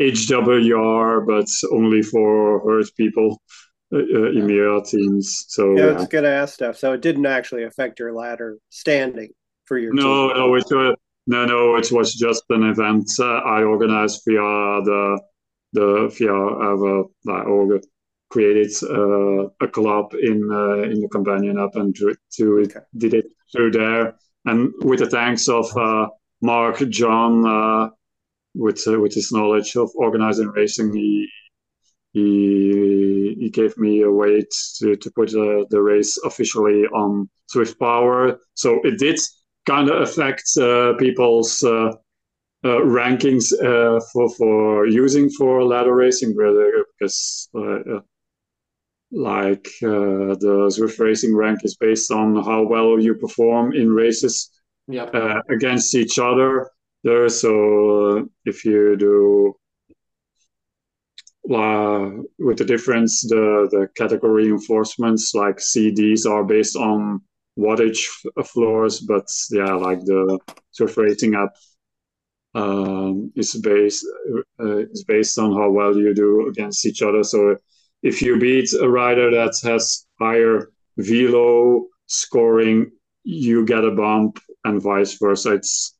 [0.00, 3.40] hwr but only for hurt people
[3.94, 5.92] uh, uh EMEA teams so yeah, yeah.
[5.92, 9.30] it's good ass stuff so it didn't actually affect your ladder standing
[9.64, 10.36] for your no team.
[10.36, 10.94] no it uh,
[11.28, 15.20] no no it was just an event uh, i organized via the
[15.72, 17.80] the via uh, uh,
[18.28, 22.80] created uh, a club in uh, in the companion app and to, to okay.
[22.96, 24.16] did it through there
[24.46, 26.08] and with the thanks of uh,
[26.42, 27.90] Mark John uh,
[28.54, 31.28] with uh, with his knowledge of organizing racing he
[32.12, 34.44] he he gave me a way
[34.78, 39.20] to to put uh, the race officially on Zwift Power so it did
[39.66, 40.44] kind of affect
[40.98, 41.62] people's
[42.64, 43.46] rankings
[44.12, 47.48] for for using for ladder racing rather because
[49.12, 54.50] like uh, the Zwift racing rank is based on how well you perform in races
[54.88, 55.14] yep.
[55.14, 56.70] uh, against each other
[57.04, 59.54] there so uh, if you do
[61.54, 67.20] uh, with the difference the the category reinforcements like cds are based on
[67.56, 68.00] wattage
[68.44, 70.38] floors but yeah like the
[70.78, 71.54] Zwift racing app
[72.54, 74.04] um, is based
[74.60, 77.56] uh, is based on how well you do against each other so
[78.02, 82.90] if you beat a rider that has higher velo scoring,
[83.24, 85.54] you get a bump, and vice versa.
[85.54, 85.96] It's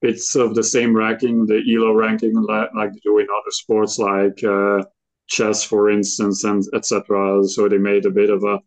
[0.00, 4.44] it's of the same ranking, the ELO ranking, like, they do in other sports like
[4.44, 4.84] uh,
[5.26, 7.42] chess, for instance, and etc.
[7.44, 8.60] So they made a bit of a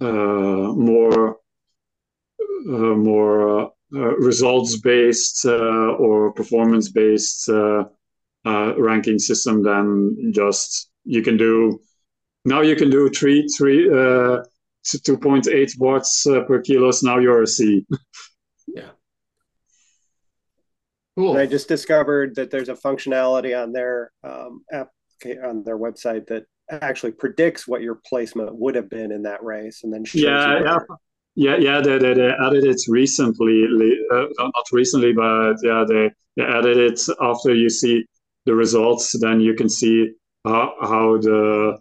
[0.00, 1.38] uh, more
[2.66, 7.48] uh, more uh, uh, results based uh, or performance based
[8.44, 11.80] ranking system than just you can do
[12.44, 14.42] now you can do three three uh,
[14.86, 17.02] 2.8 watts uh, per kilos.
[17.02, 17.86] Now you're a c.
[18.74, 18.90] Yeah.
[21.16, 21.30] Cool.
[21.30, 24.90] And i just discovered that there's a functionality on their um, app
[25.42, 29.84] on their website that actually predicts what your placement would have been in that race
[29.84, 30.78] and then yeah yeah.
[31.34, 33.64] Yeah yeah they, they, they added it recently
[34.12, 38.04] uh, not recently but yeah they, they added it after you see
[38.48, 39.14] the results.
[39.20, 40.10] Then you can see
[40.48, 41.78] how, how the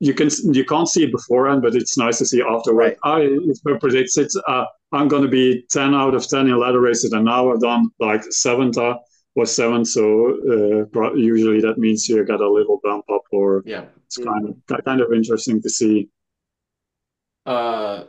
[0.00, 2.76] you can you can't see it beforehand, but it's nice to see afterward.
[2.76, 2.96] Right.
[3.04, 4.32] I it predicts it.
[4.46, 7.60] Uh, I'm going to be ten out of ten in ladder races, and now I've
[7.60, 8.96] done like seventh uh,
[9.34, 9.88] or seventh.
[9.88, 14.48] So uh, usually that means you get a little bump up, or yeah, it's kind
[14.48, 16.08] of kind of interesting to see.
[17.44, 18.04] Uh,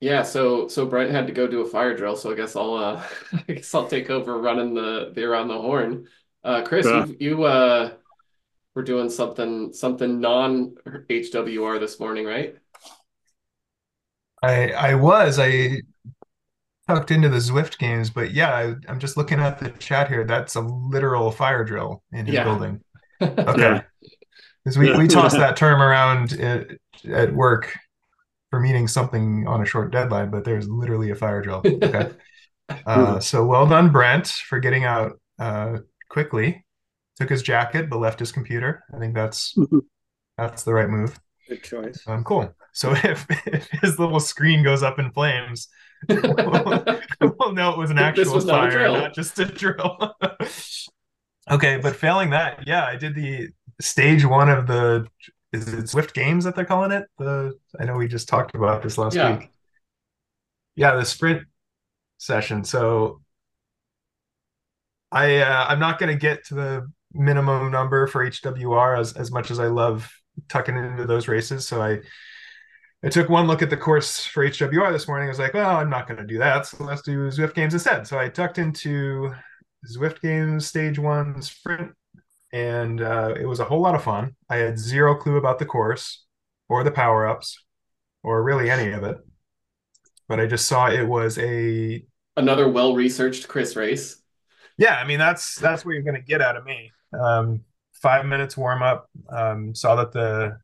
[0.00, 0.22] yeah.
[0.22, 3.02] So so Brent had to go do a fire drill, so I guess I'll uh,
[3.48, 6.08] I guess I'll take over running the the around the horn.
[6.44, 7.06] Uh, Chris, yeah.
[7.06, 7.92] you you uh
[8.80, 12.56] we're doing something something non HWR this morning, right?
[14.42, 15.82] I I was I
[16.88, 20.24] tucked into the Zwift games, but yeah, I, am just looking at the chat here.
[20.24, 22.44] That's a literal fire drill in his yeah.
[22.44, 22.80] building.
[23.22, 23.82] Okay,
[24.64, 26.68] because we we toss that term around at,
[27.06, 27.76] at work
[28.48, 31.60] for meaning something on a short deadline, but there's literally a fire drill.
[31.64, 32.10] Okay.
[32.86, 35.78] Uh, so well done, Brent, for getting out uh,
[36.08, 36.64] quickly
[37.20, 38.82] took his jacket, but left his computer.
[38.94, 39.56] I think that's
[40.38, 41.20] that's the right move.
[41.48, 42.02] Good choice.
[42.06, 42.54] Um, cool.
[42.72, 45.68] So if, if his little screen goes up in flames,
[46.08, 46.84] we'll,
[47.20, 50.14] we'll know it was an actual was fire, not, not just a drill.
[51.50, 53.48] okay, but failing that, yeah, I did the
[53.80, 55.06] stage one of the
[55.52, 57.06] is it Zwift Games that they're calling it?
[57.18, 59.36] The I know we just talked about this last yeah.
[59.36, 59.50] week.
[60.76, 61.42] Yeah, the sprint
[62.18, 62.64] session.
[62.64, 63.20] So
[65.12, 69.30] I uh, I'm not going to get to the minimum number for HWR as, as
[69.30, 70.10] much as I love
[70.48, 71.66] tucking into those races.
[71.66, 72.00] So I
[73.02, 75.26] I took one look at the course for HWR this morning.
[75.26, 76.66] I was like, well, I'm not going to do that.
[76.66, 78.06] So let's do Zwift Games instead.
[78.06, 79.32] So I tucked into
[79.90, 81.92] Zwift Games Stage 1 Sprint,
[82.52, 84.36] and uh, it was a whole lot of fun.
[84.50, 86.26] I had zero clue about the course
[86.68, 87.64] or the power ups
[88.22, 89.16] or really any of it.
[90.28, 92.04] But I just saw it was a
[92.36, 94.20] another well researched Chris race
[94.80, 96.90] yeah, I mean that's that's what you're gonna get out of me.
[97.18, 99.08] Um, five minutes warm up.
[99.28, 100.58] Um, saw that the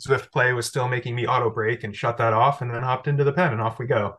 [0.00, 3.08] Zwift Play was still making me auto brake and shut that off, and then hopped
[3.08, 4.16] into the pen and off we go.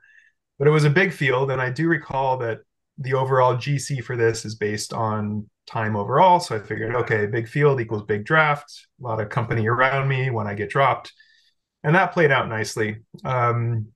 [0.58, 2.62] But it was a big field, and I do recall that
[2.98, 6.40] the overall GC for this is based on time overall.
[6.40, 10.30] So I figured, okay, big field equals big draft, a lot of company around me
[10.30, 11.14] when I get dropped.
[11.84, 12.98] And that played out nicely.
[13.24, 13.88] Um,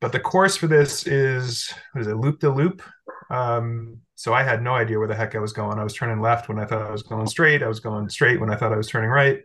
[0.00, 2.82] but the course for this is, what is it, loop de loop?
[3.30, 5.78] Um, so I had no idea where the heck I was going.
[5.78, 7.62] I was turning left when I thought I was going straight.
[7.62, 9.40] I was going straight when I thought I was turning right.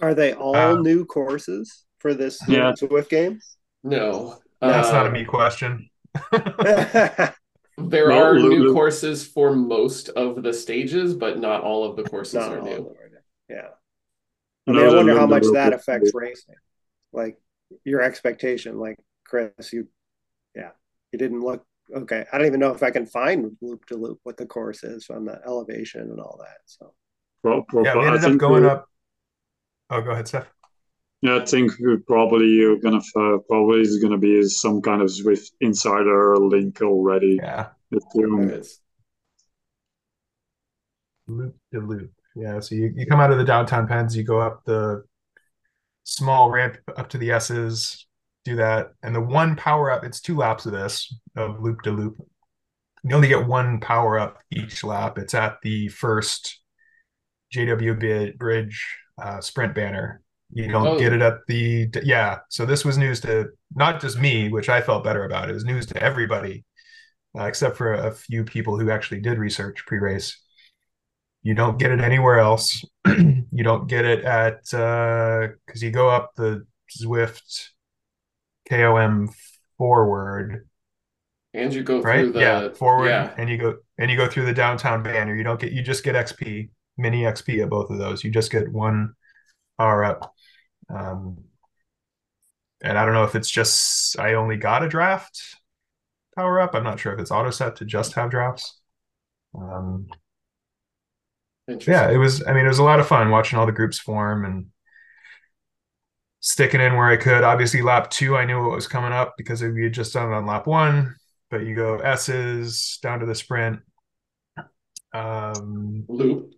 [0.00, 2.72] Are they all Uh, new courses for this Yeah.
[2.72, 3.40] Zwift game?
[3.84, 4.38] No.
[4.60, 5.88] That's not a Uh, me question.
[7.80, 11.94] There Well, are Lu- new courses for most of the stages, but not all of
[11.96, 12.70] the courses Not are new.
[12.70, 13.18] of them are new.
[13.48, 13.68] Yeah.
[14.66, 16.56] I mean, No, I the wonder how much that affects racing.
[17.12, 17.38] Like
[17.84, 19.86] your expectation, like Chris, you,
[20.56, 20.70] yeah,
[21.12, 21.64] you didn't look
[21.94, 22.24] okay.
[22.32, 25.08] I don't even know if I can find Loop de Loop what the course is
[25.10, 26.58] on the elevation and all that.
[26.66, 26.92] So
[27.42, 28.88] Pro- pro- Yeah, we I ended up going up.
[29.90, 30.46] Oh, go ahead, Steph.
[31.20, 35.08] Yeah, I think we probably you're gonna uh, probably is gonna be some kind of
[35.08, 37.38] Zwift Insider link already.
[37.42, 37.68] Yeah.
[37.92, 38.46] Assume.
[38.46, 38.80] There is.
[41.26, 42.12] Loop de Loop.
[42.36, 45.02] Yeah, so you, you come out of the downtown pens, you go up the
[46.04, 48.06] small ramp up to the S's,
[48.48, 48.88] do that.
[49.02, 52.16] And the one power up, it's two laps of this of Loop de Loop.
[53.04, 55.18] You only get one power up each lap.
[55.18, 56.60] It's at the first
[57.54, 60.22] JW Bridge uh, sprint banner.
[60.50, 60.98] You don't Oh.
[60.98, 62.38] get it at the yeah.
[62.48, 65.50] So this was news to not just me, which I felt better about.
[65.50, 66.64] It was news to everybody,
[67.38, 70.40] uh, except for a few people who actually did research pre-race.
[71.42, 72.82] You don't get it anywhere else.
[73.06, 76.66] you don't get it at because you go up the
[77.00, 77.68] Zwift
[78.68, 79.30] KOM
[79.78, 80.68] forward,
[81.54, 82.20] And you go right?
[82.20, 83.34] through the yeah, forward, Yeah.
[83.36, 85.34] and you go and you go through the downtown banner.
[85.34, 88.22] You don't get you just get XP, mini XP at both of those.
[88.24, 89.14] You just get one
[89.78, 90.34] power up.
[90.90, 91.44] Um,
[92.82, 95.40] and I don't know if it's just I only got a draft
[96.36, 96.74] power up.
[96.74, 98.78] I'm not sure if it's auto set to just have drafts.
[99.54, 100.08] Um,
[101.86, 102.44] yeah, it was.
[102.46, 104.66] I mean, it was a lot of fun watching all the groups form and
[106.40, 107.42] sticking in where I could.
[107.44, 110.34] Obviously, lap two, I knew what was coming up because we had just done it
[110.34, 111.16] on lap one.
[111.50, 113.80] But you go S's down to the sprint,
[115.14, 116.54] um, Loop.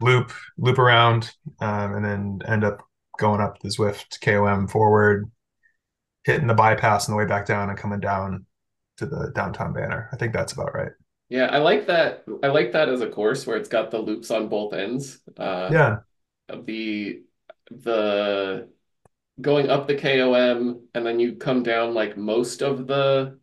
[0.00, 2.82] loop, loop around, um, and then end up
[3.18, 5.30] going up the Zwift KOM forward,
[6.24, 8.46] hitting the bypass on the way back down, and coming down
[8.98, 10.08] to the downtown banner.
[10.12, 10.92] I think that's about right.
[11.28, 12.24] Yeah, I like that.
[12.42, 15.20] I like that as a course where it's got the loops on both ends.
[15.36, 15.96] Uh, Yeah,
[16.48, 17.22] the
[17.82, 18.68] the
[19.40, 23.38] going up the KOM and then you come down like most of the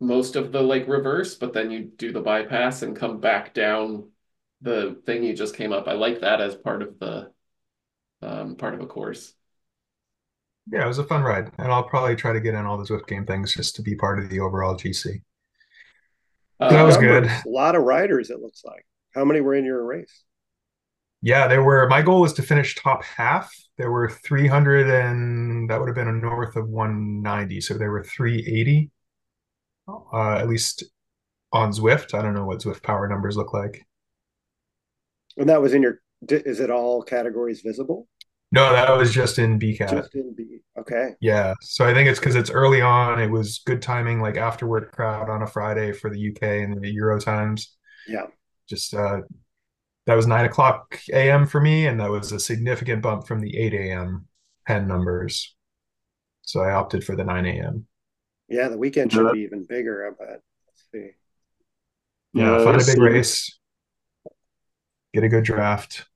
[0.00, 4.10] most of the like reverse, but then you do the bypass and come back down
[4.62, 5.88] the thing you just came up.
[5.88, 7.32] I like that as part of the
[8.22, 9.34] um part of a course.
[10.70, 12.84] yeah, it was a fun ride, and I'll probably try to get in all the
[12.84, 15.22] Zwift game things just to be part of the overall GC.
[16.60, 17.30] Uh, That was good.
[17.44, 18.86] A lot of riders, it looks like.
[19.14, 20.24] How many were in your race?
[21.26, 21.88] Yeah, there were.
[21.88, 23.52] My goal was to finish top half.
[23.78, 27.60] There were 300 and that would have been a north of 190.
[27.62, 28.92] So there were 380,
[29.88, 30.84] uh, at least
[31.52, 32.16] on Zwift.
[32.16, 33.84] I don't know what Zwift power numbers look like.
[35.36, 36.00] And that was in your.
[36.28, 38.06] Is it all categories visible?
[38.52, 39.90] No, that was just in BCAT.
[39.90, 40.60] Just in B.
[40.78, 41.08] Okay.
[41.20, 41.54] Yeah.
[41.60, 43.20] So I think it's because it's early on.
[43.20, 46.92] It was good timing, like afterward crowd on a Friday for the UK and the
[46.92, 47.74] Euro times.
[48.06, 48.26] Yeah.
[48.68, 49.22] Just uh,
[50.06, 51.46] that was nine o'clock a.m.
[51.46, 54.26] for me, and that was a significant bump from the 8 a.m.
[54.66, 55.54] pen numbers.
[56.42, 57.86] So I opted for the 9 a.m.
[58.48, 59.32] Yeah, the weekend should Yeah.
[59.32, 60.40] be even bigger, I bet.
[60.66, 61.10] Let's see.
[62.34, 63.58] Yeah, Yeah, find a big race,
[65.12, 66.06] get a good draft.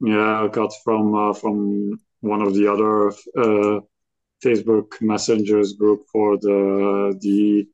[0.00, 3.08] Yeah, I got from uh, from one of the other
[3.38, 3.80] uh,
[4.44, 7.66] Facebook messengers group for the the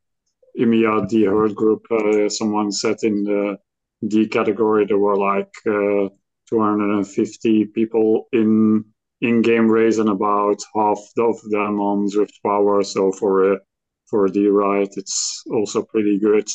[0.58, 1.86] EMEA D herd group.
[1.90, 3.58] Uh, someone said in the
[4.06, 6.08] D category there were like uh,
[6.48, 8.84] 250 people in
[9.20, 12.82] in game race and about half of them on Zwift Power.
[12.82, 13.58] So for a
[14.06, 16.48] for a D ride, it's also pretty good,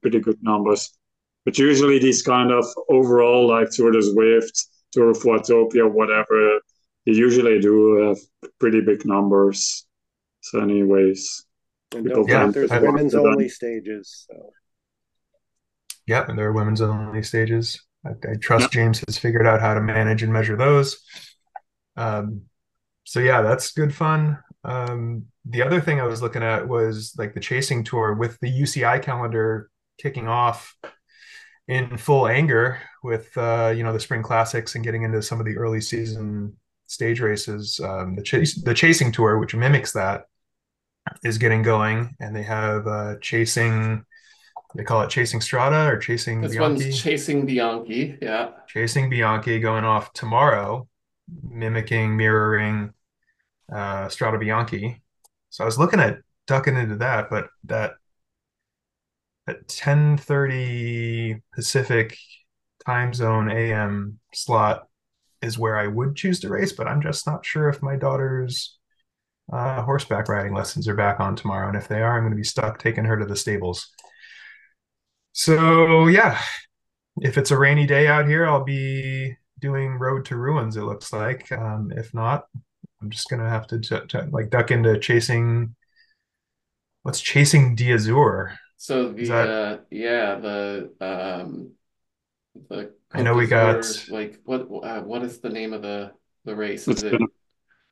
[0.00, 0.90] pretty good numbers.
[1.44, 6.60] But usually these kind of overall like Tour de Zwift, Tour of Watopia, whatever,
[7.04, 8.18] they usually do have
[8.58, 9.86] pretty big numbers.
[10.40, 11.44] So anyways,
[11.94, 14.26] And People Yeah, there's women's only stages.
[14.28, 14.50] So
[16.06, 17.80] Yep, and there are women's only stages.
[18.04, 21.00] I, I trust James has figured out how to manage and measure those.
[21.96, 22.42] Um,
[23.04, 24.38] so yeah, that's good fun.
[24.64, 28.50] Um, the other thing I was looking at was like the chasing tour with the
[28.50, 30.76] UCI calendar kicking off
[31.68, 35.46] in full anger with uh, you know the spring classics and getting into some of
[35.46, 37.80] the early season stage races.
[37.82, 40.24] Um, the chase the chasing tour, which mimics that,
[41.24, 44.04] is getting going, and they have uh, chasing.
[44.74, 46.84] They call it chasing Strada or chasing This Bianchi.
[46.84, 48.18] one's chasing Bianchi.
[48.22, 48.50] Yeah.
[48.68, 50.88] chasing Bianchi going off tomorrow,
[51.42, 52.92] mimicking, mirroring
[53.72, 55.02] uh, Strada Bianchi.
[55.50, 57.92] So I was looking at ducking into that, but that
[59.46, 62.16] at 10:30 Pacific
[62.86, 64.88] time zone AM slot
[65.42, 68.78] is where I would choose to race, but I'm just not sure if my daughter's
[69.52, 72.36] uh, horseback riding lessons are back on tomorrow, and if they are, I'm going to
[72.36, 73.90] be stuck taking her to the stables.
[75.32, 76.40] So yeah,
[77.20, 80.76] if it's a rainy day out here, I'll be doing Road to Ruins.
[80.76, 81.50] It looks like.
[81.52, 82.44] Um, if not,
[83.00, 85.74] I'm just gonna have to t- t- like duck into chasing.
[87.02, 88.56] What's chasing D'Azur?
[88.76, 91.72] So the Is that- uh yeah, the um
[92.68, 96.12] the I know we got- d'Azur, like what uh, what is the name of the
[96.44, 96.86] the race?
[96.88, 97.26] It's Is it gonna,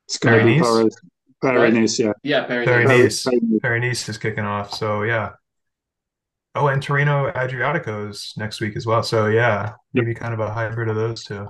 [0.07, 0.95] it's gonna be Paris-Nice?
[1.41, 2.11] Paris, Paris, yeah.
[2.23, 2.67] yeah, Paris.
[2.67, 3.23] Paris-Nice.
[3.23, 5.31] Paris- Paris is kicking off, so yeah.
[6.53, 9.03] Oh, and Tirreno-Adriatico's next week as well.
[9.03, 11.47] So yeah, maybe kind of a hybrid of those two.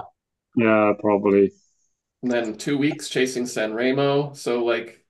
[0.56, 1.52] Yeah, probably.
[2.24, 4.34] And then two weeks chasing San Remo.
[4.34, 5.04] So like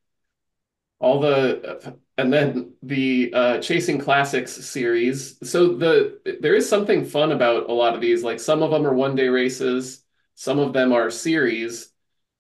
[1.00, 5.38] all the and then the uh Chasing Classics series.
[5.50, 8.24] So the there is something fun about a lot of these.
[8.24, 10.04] Like some of them are one day races,
[10.36, 11.92] some of them are series.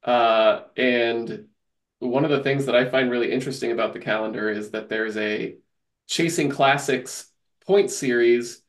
[0.04, 1.48] Uh and
[2.00, 5.18] one of the things that I find really interesting about the calendar is that there's
[5.18, 5.58] a
[6.08, 7.31] Chasing Classics
[7.72, 8.64] point series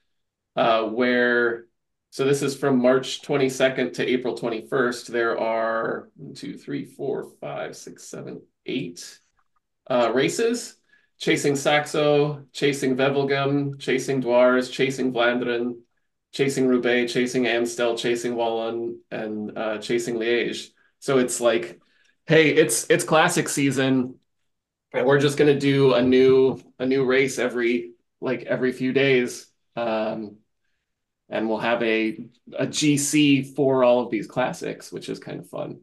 [0.55, 1.65] uh where
[2.11, 5.07] so this is from March 22nd to April 21st.
[5.07, 9.19] There are one, two, three, four, five, six, seven, eight
[9.89, 10.77] uh, races.
[11.19, 15.79] Chasing Saxo, Chasing Wevelgem, Chasing Dwars, Chasing Vlaanderen,
[16.33, 20.69] Chasing Roubaix, Chasing Amstel, Chasing Wallon, and uh, Chasing Liège.
[20.99, 21.81] So it's like,
[22.27, 24.17] hey, it's it's classic season,
[24.93, 27.92] and we're just gonna do a new a new race every
[28.23, 29.47] like every few days.
[29.77, 30.37] Um,
[31.29, 32.19] and we'll have a
[32.59, 35.81] a GC for all of these classics, which is kind of fun.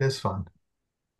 [0.00, 0.46] It is fun.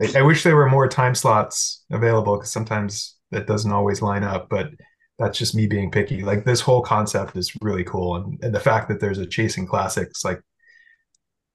[0.03, 4.25] I, I wish there were more time slots available because sometimes that doesn't always line
[4.25, 4.71] up, but
[5.19, 6.23] that's just me being picky.
[6.23, 8.17] Like this whole concept is really cool.
[8.17, 10.41] And, and the fact that there's a chasing classics like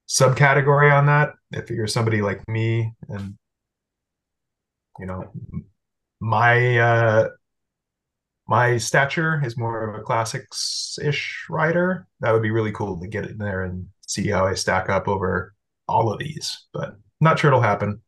[0.08, 3.36] subcategory on that, if you're somebody like me and
[4.98, 5.30] you know
[6.20, 7.28] my uh
[8.48, 13.26] my stature is more of a classics-ish rider, that would be really cool to get
[13.26, 15.54] in there and see how I stack up over
[15.88, 16.66] all of these.
[16.72, 18.02] But not sure it'll happen.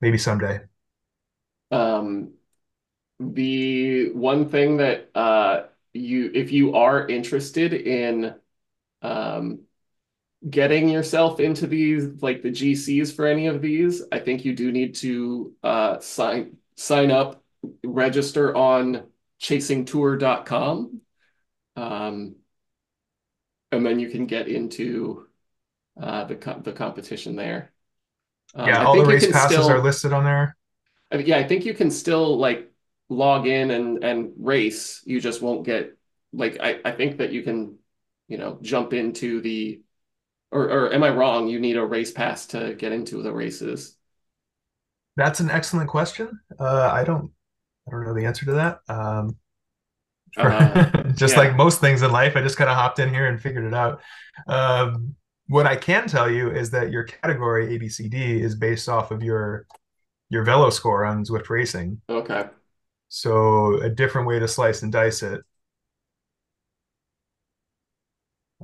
[0.00, 0.60] Maybe someday.
[1.70, 2.34] Um,
[3.18, 5.64] the one thing that uh
[5.94, 8.34] you if you are interested in
[9.02, 9.60] um
[10.48, 14.70] getting yourself into these like the GCs for any of these, I think you do
[14.70, 17.42] need to uh sign sign up,
[17.84, 19.04] register on
[19.40, 21.00] chasingtour.com.
[21.76, 22.36] Um,
[23.72, 25.26] and then you can get into
[26.00, 27.72] uh the co the competition there.
[28.54, 30.56] Um, Yeah, I all the race passes still- are listed on there.
[31.10, 32.70] I mean, yeah, I think you can still like
[33.08, 35.02] log in and and race.
[35.06, 35.96] You just won't get
[36.32, 37.78] like I I think that you can,
[38.28, 39.82] you know, jump into the
[40.50, 41.48] or or am I wrong?
[41.48, 43.96] You need a race pass to get into the races.
[45.16, 46.40] That's an excellent question.
[46.58, 47.30] Uh, I don't,
[47.86, 48.80] I don't know the answer to that.
[48.88, 49.36] Um,
[50.36, 50.52] Uh,
[51.14, 51.40] just yeah.
[51.40, 53.74] like most things in life, I just kind of hopped in here and figured it
[53.74, 54.00] out.
[54.48, 55.14] Um,
[55.48, 59.66] what I can tell you is that your category ABCD is based off of your
[60.30, 62.00] your Velo score on Zwift Racing.
[62.08, 62.48] Okay.
[63.08, 65.42] So a different way to slice and dice it.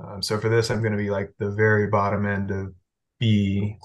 [0.03, 2.73] Um, so for this, I'm going to be like the very bottom end of
[3.19, 3.77] B,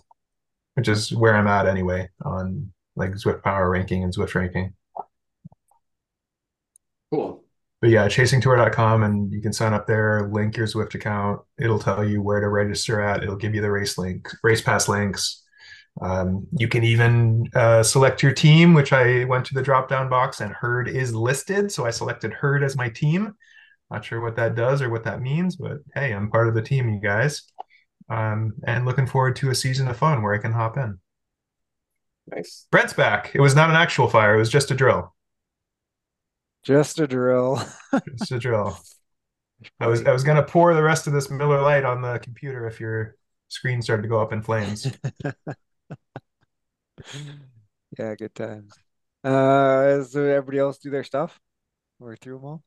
[0.74, 4.74] which is where I'm at anyway on like Zwift Power ranking and Zwift ranking.
[7.12, 7.44] Cool.
[7.80, 11.40] But yeah, chasingtour.com and you can sign up there, link your Zwift account.
[11.58, 13.22] It'll tell you where to register at.
[13.22, 15.44] It'll give you the race link, race pass links.
[16.00, 20.08] Um, you can even uh, select your team, which I went to the drop down
[20.08, 21.70] box and Herd is listed.
[21.70, 23.34] So I selected Herd as my team.
[23.90, 26.62] Not sure what that does or what that means, but hey, I'm part of the
[26.62, 27.42] team, you guys.
[28.10, 30.98] Um, and looking forward to a season of fun where I can hop in.
[32.26, 32.66] Nice.
[32.70, 33.30] Brent's back.
[33.34, 35.14] It was not an actual fire, it was just a drill.
[36.64, 37.62] Just a drill.
[38.18, 38.78] Just a drill.
[39.80, 42.66] I was I was gonna pour the rest of this Miller Lite on the computer
[42.66, 43.16] if your
[43.48, 44.86] screen started to go up in flames.
[47.98, 48.72] Yeah, good times.
[49.24, 51.40] Uh, does everybody else do their stuff?
[51.98, 52.62] We're through them all.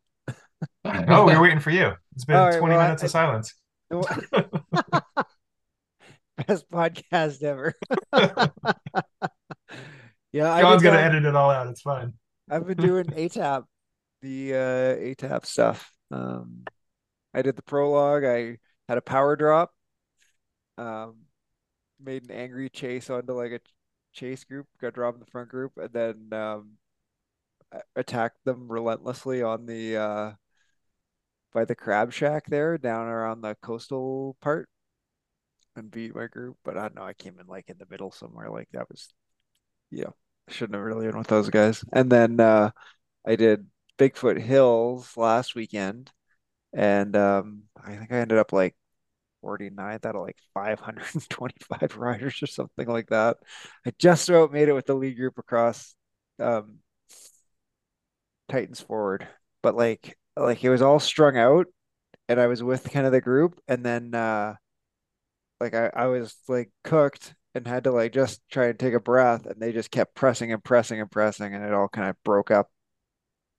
[0.86, 1.94] Oh, we were waiting for you.
[2.16, 3.54] It's been right, 20 well, I- minutes of silence.
[6.48, 7.74] Best podcast ever.
[10.32, 11.68] yeah, I John's gonna edit it all out.
[11.68, 12.14] It's fine.
[12.50, 13.66] I've been doing ATAP,
[14.22, 15.94] the uh ATAP stuff.
[16.12, 16.64] Um
[17.34, 18.58] I did the prologue, I
[18.88, 19.74] had a power drop,
[20.78, 21.16] um
[22.00, 23.60] made an angry chase onto like a
[24.14, 26.78] chase group, got dropped in the front group, and then um
[27.96, 30.32] attacked them relentlessly on the uh
[31.54, 34.70] by the crab shack there down around the coastal part
[35.76, 36.58] and beat my group.
[36.64, 38.50] But I don't know, I came in like in the middle somewhere.
[38.50, 39.14] Like that was
[39.90, 40.12] yeah,
[40.50, 41.84] shouldn't have really been with those guys.
[41.94, 42.72] And then uh
[43.26, 43.68] I did
[44.02, 46.12] Bigfoot Hills last weekend,
[46.74, 48.76] and um, I think I ended up like
[49.44, 53.38] 49th out of like 525 riders or something like that.
[53.86, 55.96] I just about made it with the lead group across
[56.40, 56.80] um,
[58.50, 59.28] Titans Forward,
[59.62, 61.68] but like like it was all strung out,
[62.28, 64.56] and I was with kind of the group, and then uh,
[65.60, 69.00] like I, I was like cooked and had to like just try and take a
[69.00, 72.16] breath, and they just kept pressing and pressing and pressing, and it all kind of
[72.24, 72.72] broke up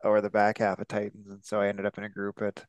[0.05, 1.29] over the back half of Titans.
[1.31, 2.65] And so I ended up in a group at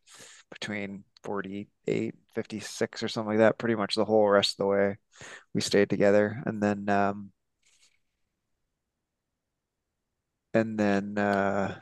[0.52, 4.98] between 48, 56 or something like that, pretty much the whole rest of the way.
[5.54, 6.42] We stayed together.
[6.46, 7.32] And then um
[10.54, 11.80] and then uh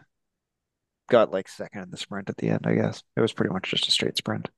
[1.09, 3.03] got like second in the sprint at the end, I guess.
[3.15, 4.49] It was pretty much just a straight sprint.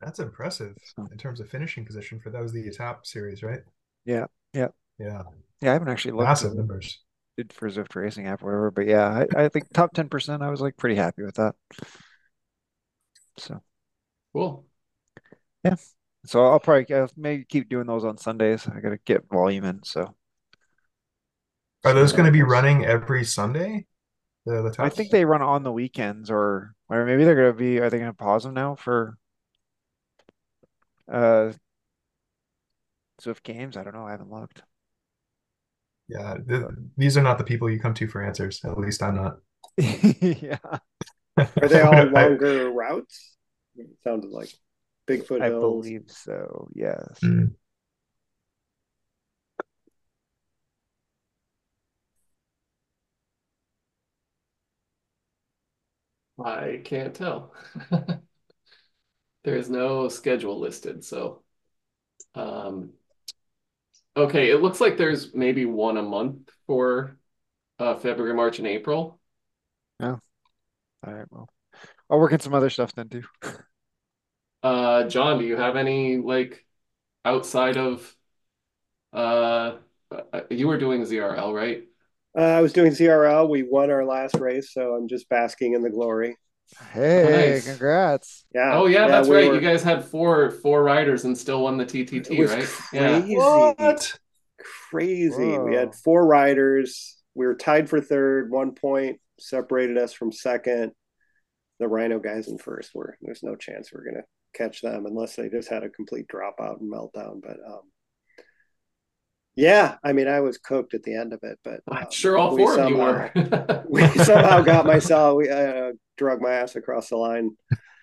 [0.00, 3.60] That's impressive So- in terms of finishing position for that was the top series, right?
[4.04, 4.68] Yeah, yeah.
[4.98, 5.22] Yeah.
[5.60, 6.98] Yeah, I haven't actually looked Massive at numbers.
[7.36, 10.50] It for Zwift Racing app or whatever, but yeah, I, I think top 10%, I
[10.50, 11.54] was like pretty happy with that.
[13.38, 13.62] So
[14.32, 14.64] Cool.
[15.64, 15.76] Yeah.
[16.24, 18.66] So I'll probably I'll maybe keep doing those on Sundays.
[18.66, 19.82] I gotta get volume in.
[19.84, 20.14] So
[21.84, 23.86] Are those going to be running every Sunday?
[24.46, 27.78] The the I think they run on the weekends, or or maybe they're gonna be.
[27.78, 29.16] Are they gonna pause them now for
[31.10, 31.52] uh
[33.22, 33.76] Zwift games?
[33.76, 34.04] I don't know.
[34.04, 34.62] I haven't looked.
[36.14, 36.62] Yeah, th
[36.96, 38.64] these are not the people you come to for answers.
[38.64, 39.38] At least I'm not.
[40.40, 40.58] Yeah,
[41.60, 43.36] Are they all I- longer routes?
[43.76, 44.50] It sounded like
[45.08, 45.86] Bigfoot I Hills.
[45.86, 46.68] believe so.
[46.74, 47.20] Yes.
[47.22, 47.54] Mm.
[56.38, 57.54] I can't tell.
[59.44, 61.42] There's no schedule listed, so
[62.34, 62.92] um
[64.16, 67.18] okay, it looks like there's maybe one a month for
[67.78, 69.20] uh February, March, and April.
[70.00, 70.16] Yeah.
[71.06, 71.26] All right.
[71.30, 71.48] Well,
[72.10, 73.24] I'll work on some other stuff then too.
[74.62, 76.64] Uh John, do you have any like
[77.24, 78.16] outside of
[79.12, 79.76] uh
[80.10, 81.84] uh, you were doing ZRL, right?
[82.36, 83.48] Uh, I was doing ZRL.
[83.48, 86.36] We won our last race, so I'm just basking in the glory.
[86.92, 87.66] Hey, Nice.
[87.68, 88.44] congrats!
[88.54, 88.74] Yeah.
[88.78, 89.48] Oh yeah, that's we right.
[89.48, 92.68] were- You guys had four four riders and still won the TTT, It was right?
[92.92, 93.20] Yeah.
[93.20, 93.34] crazy.
[93.36, 94.18] What?
[94.90, 95.58] Crazy.
[95.58, 97.18] We had four riders.
[97.34, 98.50] We were tied for third.
[98.50, 100.92] One point separated us from second.
[101.78, 103.16] The Rhino guys in first were.
[103.22, 104.24] There's no chance we're gonna
[104.54, 107.40] catch them unless they just had a complete dropout and meltdown.
[107.42, 107.80] But um,
[109.54, 111.58] yeah, I mean, I was cooked at the end of it.
[111.64, 113.84] But I'm um, sure all four of you somehow- were.
[113.88, 117.50] we somehow got myself we uh, drug my ass across the line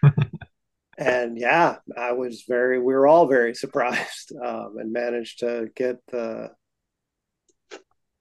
[0.98, 5.96] and yeah i was very we were all very surprised um, and managed to get
[6.12, 6.50] the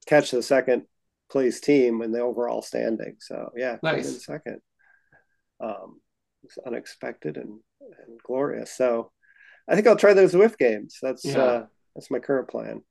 [0.06, 0.84] catch the second
[1.30, 4.24] place team in the overall standing so yeah Nice.
[4.24, 4.60] second
[5.60, 6.00] um
[6.42, 9.10] it was unexpected and, and glorious so
[9.68, 11.38] i think i'll try those Zwift games that's Yeah.
[11.38, 12.82] uh that's my current plan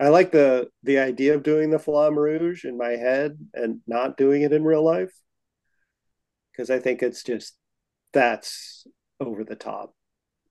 [0.00, 4.16] I like the the idea of doing the Flamme Rouge in my head and not
[4.16, 5.12] doing it in real life
[6.50, 7.54] because I think it's just
[8.12, 8.86] that's
[9.20, 9.94] over the top.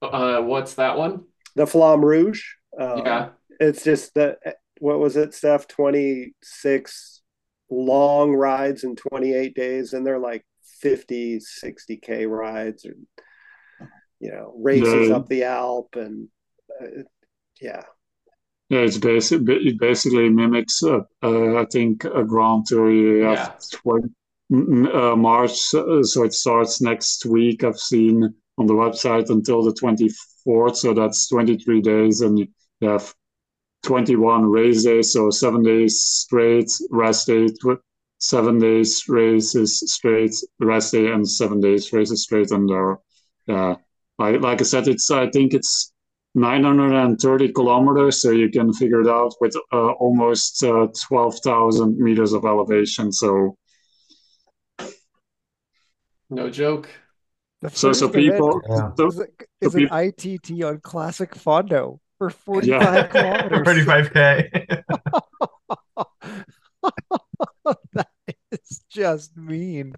[0.00, 1.24] Uh, what's that one?
[1.56, 2.42] The Flamme Rouge,
[2.78, 3.28] um, Yeah.
[3.58, 4.38] it's just that
[4.78, 5.66] what was it, Steph?
[5.66, 7.20] Twenty six
[7.68, 10.44] long rides in twenty eight days, and they're like
[10.80, 12.94] 50, 60 k rides, or
[14.20, 15.16] you know, races Yeah.
[15.16, 16.28] up the Alp, and
[16.80, 17.02] uh,
[17.60, 17.82] yeah,
[18.70, 19.42] Yeah, it's basic.
[19.48, 22.90] It basically mimics, uh, uh, I think, a Grand Tour.
[22.90, 23.50] Yeah.
[24.52, 27.64] m- uh, March, uh, so it starts next week.
[27.64, 32.46] I've seen on the website until the 24th, so that's 23 days, and you
[32.82, 33.14] have
[33.82, 37.80] 21 race days, so seven days straight, rest day, tw-
[38.18, 42.50] seven days races straight, rest day, and seven days races straight.
[42.52, 42.98] And there,
[43.48, 43.76] uh,
[44.18, 45.92] like like I said, it's I think it's
[46.34, 52.44] 930 kilometers, so you can figure it out with uh, almost uh, 12,000 meters of
[52.44, 53.12] elevation.
[53.12, 53.56] So
[56.30, 56.88] No joke.
[57.62, 58.94] The So so people Yeah.
[58.96, 63.66] so, is, a- so an people ITT on Classic Fondo for 45 kilometers.
[63.66, 64.82] 35k.
[67.92, 68.08] that
[68.52, 69.94] is just mean.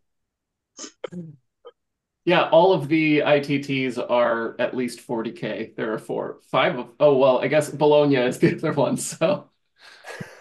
[2.24, 5.74] Yeah, all of the ITTs are at least 40k.
[5.74, 6.38] There are four.
[6.50, 8.96] Five of, oh, well, I guess Bologna is the other one.
[8.96, 9.50] So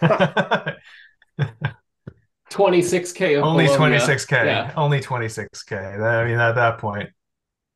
[2.50, 3.96] 26k of Only Bologna.
[3.96, 4.44] 26k.
[4.44, 4.72] Yeah.
[4.76, 6.00] Only 26K.
[6.00, 7.10] I mean, at that point,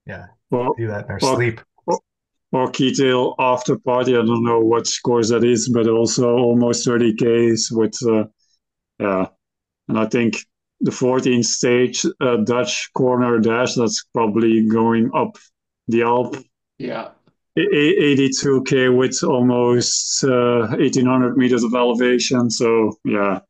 [0.06, 1.60] yeah, well, do that in their Well, sleep.
[1.86, 4.12] or Keytail after party.
[4.12, 8.24] I don't know what scores that is, but also almost 30Ks with, uh,
[9.00, 9.26] yeah.
[9.88, 10.36] And I think
[10.80, 15.36] the 14th stage uh, Dutch corner dash, that's probably going up
[15.88, 16.36] the Alp.
[16.78, 17.08] Yeah.
[17.56, 22.50] A- a- 82K with almost uh, 1800 meters of elevation.
[22.50, 23.40] So, yeah.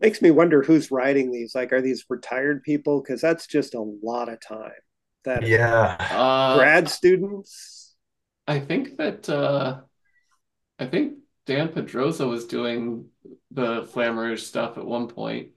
[0.00, 1.54] Makes me wonder who's riding these.
[1.54, 3.00] Like, are these retired people?
[3.00, 4.72] Because that's just a lot of time.
[5.24, 5.96] That Yeah.
[5.98, 7.94] Uh, grad students.
[8.46, 9.80] I think that uh,
[10.78, 11.14] I think
[11.46, 13.06] Dan Pedrosa was doing
[13.50, 15.48] the Flamme Rouge stuff at one point.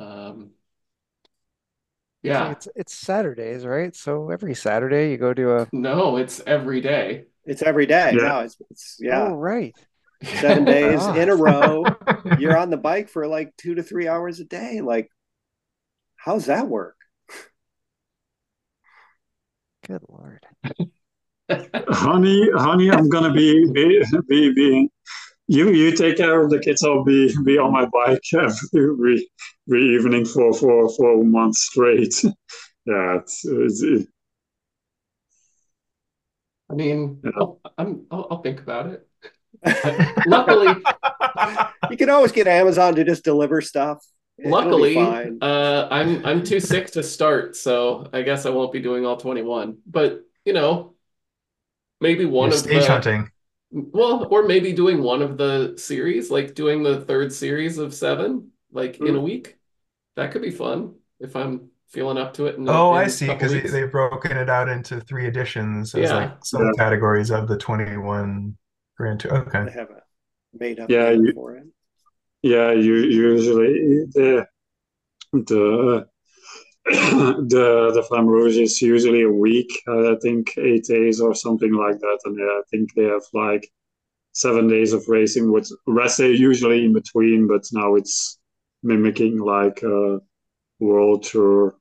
[0.00, 0.50] Um,
[2.22, 2.52] yeah.
[2.52, 3.94] It's it's Saturdays, right?
[3.94, 7.24] So every Saturday you go to a No, it's every day.
[7.46, 8.12] It's every day.
[8.14, 8.28] Yeah.
[8.28, 9.74] No, it's, it's yeah, Oh, right.
[10.22, 11.14] seven days Ah.
[11.14, 11.86] in a row.
[12.38, 14.80] You're on the bike for like two to three hours a day.
[14.80, 15.08] Like,
[16.16, 16.96] how's that work?
[19.86, 20.46] Good lord.
[21.88, 24.90] honey, honey, I'm gonna be be be being
[25.50, 26.84] you you take care of the kids.
[26.84, 29.28] I'll be be on my bike every
[29.68, 32.14] every evening for for for a month straight.
[32.86, 34.06] yeah, it's, it's,
[36.70, 37.32] I mean, Yeah.
[37.36, 39.08] I'll, I'm, I'll, I'll think about it.
[40.28, 40.68] Luckily,
[41.90, 44.06] You can always get Amazon to just deliver stuff.
[44.42, 49.04] Luckily, uh, I'm I'm too sick to start, so I guess I won't be doing
[49.04, 49.78] all 21.
[49.84, 50.94] But you know,
[52.00, 53.30] maybe one You're of stage the hunting.
[53.70, 58.50] Well, or maybe doing one of the series, like doing the third series of seven,
[58.72, 59.24] like in a hmm.
[59.24, 59.56] week.
[60.16, 62.56] That could be fun if I'm feeling up to it.
[62.56, 63.28] In a, Oh, in I a see.
[63.28, 63.72] Because weeks.
[63.72, 66.16] they've broken it out into three editions as Yeah.
[66.16, 68.56] like subcategories of the 21
[68.96, 69.38] Grand Tour.
[69.38, 69.64] Okay.
[69.64, 70.02] They have a
[70.52, 71.66] made up Yeah, you- for it.
[72.42, 72.72] yeah.
[72.72, 74.46] You usually the
[75.32, 76.08] the
[76.86, 79.70] the the Flamme Rouge is usually a week.
[79.86, 83.22] Uh, I think eight days or something like that, and yeah, I think they have
[83.34, 83.70] like
[84.32, 87.46] seven days of racing with rest day usually in between.
[87.48, 88.38] But now it's
[88.82, 90.20] mimicking like a
[90.80, 91.76] world tour,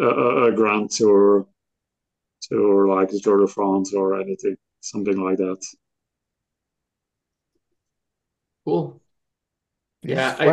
[0.00, 1.46] a, a a grand tour,
[2.42, 5.64] tour like the Tour de France or anything, something like that.
[8.64, 9.00] Cool.
[10.02, 10.46] These Yeah, I,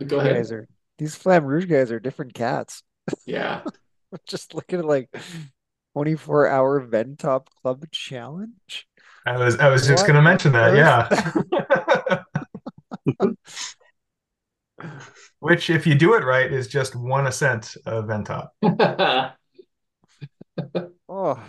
[0.00, 0.66] I go ahead.
[1.02, 2.82] Guys are these Flamme Rouge guys are different cats.
[3.26, 3.62] Yeah.
[4.26, 5.08] Just looking at like
[5.94, 8.86] 24 hour Ventop Club challenge.
[9.26, 10.74] I was I was just going to mention that.
[10.76, 11.08] Yeah.
[15.38, 18.48] Which, if you do it right, is just one ascent of Ventop.
[21.08, 21.42] Oh,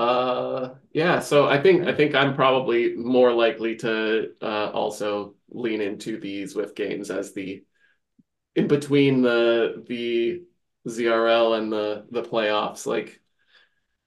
[0.00, 5.80] Uh, yeah, so I think I think I'm probably more likely to uh, also lean
[5.82, 7.62] into the Zwift games as the
[8.56, 10.42] in between the the
[10.88, 13.20] ZRL and the the playoffs, like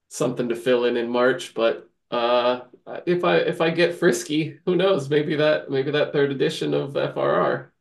[0.10, 1.54] something to fill in in March.
[1.54, 2.62] But uh,
[3.06, 5.10] if I if I get frisky, who knows?
[5.12, 7.72] Maybe that maybe that third edition of FRR.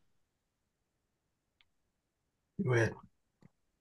[2.61, 2.93] Do it.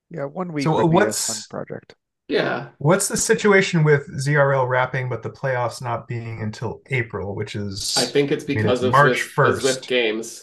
[0.09, 1.95] yeah, one week So would be a what's- fun project.
[2.33, 7.55] Yeah, What's the situation with ZRL wrapping, but the playoffs not being until April, which
[7.55, 9.61] is I think it's mean, because it's of March 1st.
[9.61, 10.43] Zwift games.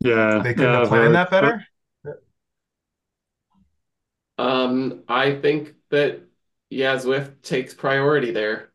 [0.00, 1.64] Yeah, they couldn't yeah, have planned that better.
[4.36, 6.22] Um, I think that
[6.70, 8.72] yeah, Zwift takes priority there.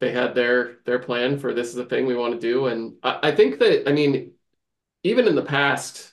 [0.00, 2.96] They had their their plan for this is the thing we want to do, and
[3.04, 4.32] I, I think that I mean,
[5.04, 6.11] even in the past,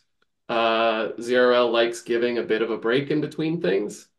[0.49, 4.09] uh, ZRL likes giving a bit of a break in between things.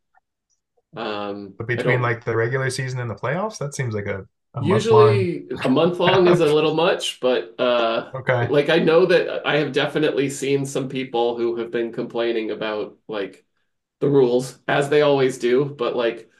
[0.96, 4.62] Um, But between like the regular season and the playoffs, that seems like a, a
[4.62, 5.28] month long.
[5.28, 8.50] usually a month long is a little much, but uh, Okay.
[8.50, 12.96] like I know that I have definitely seen some people who have been complaining about
[13.08, 13.44] like
[14.00, 16.30] the rules as they always do, but like,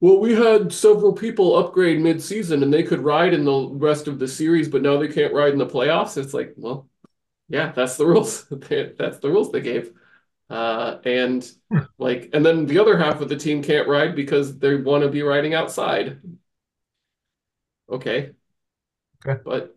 [0.00, 4.20] well, we had several people upgrade mid-season and they could ride in the rest of
[4.20, 6.18] the series, but now they can't ride in the playoffs.
[6.18, 6.89] It's like, well,
[7.50, 8.44] yeah, that's the rules.
[8.48, 9.92] That's the rules they gave.
[10.48, 11.48] Uh, and
[11.98, 15.10] like, and then the other half of the team can't ride because they want to
[15.10, 16.20] be riding outside.
[17.88, 18.30] Okay.
[19.26, 19.40] Okay.
[19.44, 19.76] But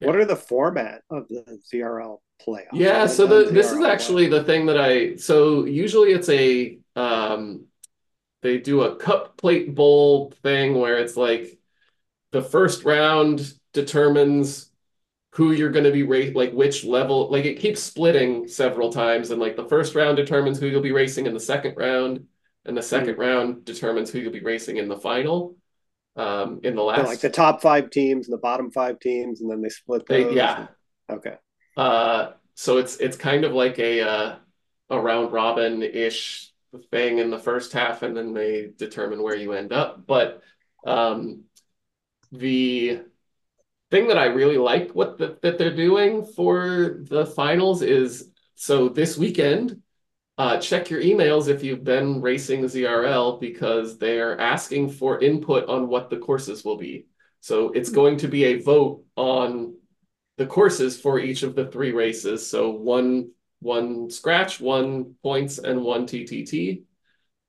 [0.00, 2.74] What are the format of the ZRL playoffs?
[2.74, 7.66] Yeah, so the this is actually the thing that I so usually it's a um
[8.42, 11.58] they do a cup plate bowl thing where it's like
[12.32, 14.71] the first round determines
[15.32, 19.30] who you're going to be race like which level like it keeps splitting several times
[19.30, 22.24] and like the first round determines who you'll be racing in the second round
[22.64, 23.20] and the second mm-hmm.
[23.20, 25.56] round determines who you'll be racing in the final
[26.16, 29.40] um in the last so like the top five teams and the bottom five teams
[29.40, 30.28] and then they split those?
[30.28, 30.66] they, yeah.
[31.10, 31.36] Okay.
[31.76, 34.36] Uh so it's it's kind of like a uh
[34.90, 36.52] a round robin ish
[36.90, 40.06] thing in the first half and then they determine where you end up.
[40.06, 40.42] But
[40.86, 41.44] um
[42.30, 43.00] the
[43.92, 48.88] thing that I really like what the, that they're doing for the finals is so
[48.88, 49.82] this weekend,
[50.38, 55.88] uh, check your emails if you've been racing ZRL because they're asking for input on
[55.88, 57.04] what the courses will be.
[57.40, 57.94] So it's hmm.
[57.94, 59.74] going to be a vote on
[60.38, 62.48] the courses for each of the three races.
[62.48, 66.84] So one one scratch, one points, and one TTT.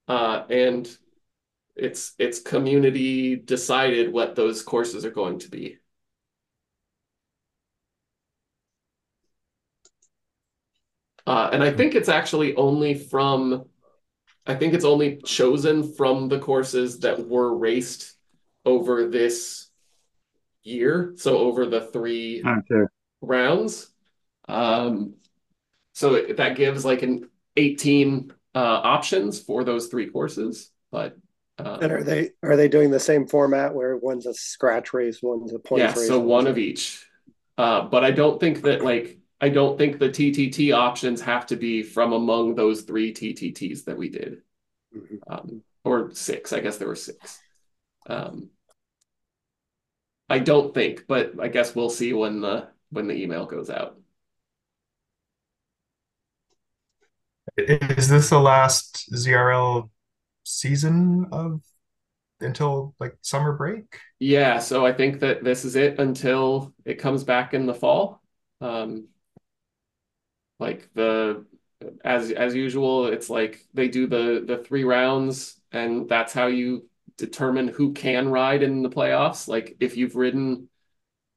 [0.09, 0.85] Uh, and
[1.77, 5.77] it's it's community decided what those courses are going to be.
[11.25, 13.65] Uh, and I think it's actually only from,
[14.45, 18.15] I think it's only chosen from the courses that were raced
[18.65, 19.69] over this
[20.63, 21.13] year.
[21.17, 22.87] So over the three okay.
[23.21, 23.89] rounds.
[24.47, 25.15] Um,
[25.93, 30.71] so it, that gives like an 18 uh, options for those three courses.
[30.91, 31.17] But
[31.59, 35.19] uh, and are they are they doing the same format where one's a scratch race,
[35.21, 36.07] one's a point yeah, race?
[36.07, 37.05] so one of each.
[37.57, 41.57] Uh, but I don't think that like I don't think the TTT options have to
[41.57, 44.41] be from among those three TTTs that we did.
[44.95, 45.17] Mm-hmm.
[45.27, 47.41] Um, or six, I guess there were six.
[48.07, 48.51] Um,
[50.29, 53.97] I don't think, but I guess we'll see when the when the email goes out.
[57.57, 59.89] Is this the last ZRL
[60.45, 61.59] season of
[62.39, 63.99] until like summer break?
[64.19, 68.21] Yeah, so I think that this is it until it comes back in the fall.
[68.61, 69.09] Um,
[70.63, 71.45] like the
[72.05, 76.89] as as usual, it's like they do the the three rounds, and that's how you
[77.17, 79.47] determine who can ride in the playoffs.
[79.47, 80.69] Like if you've ridden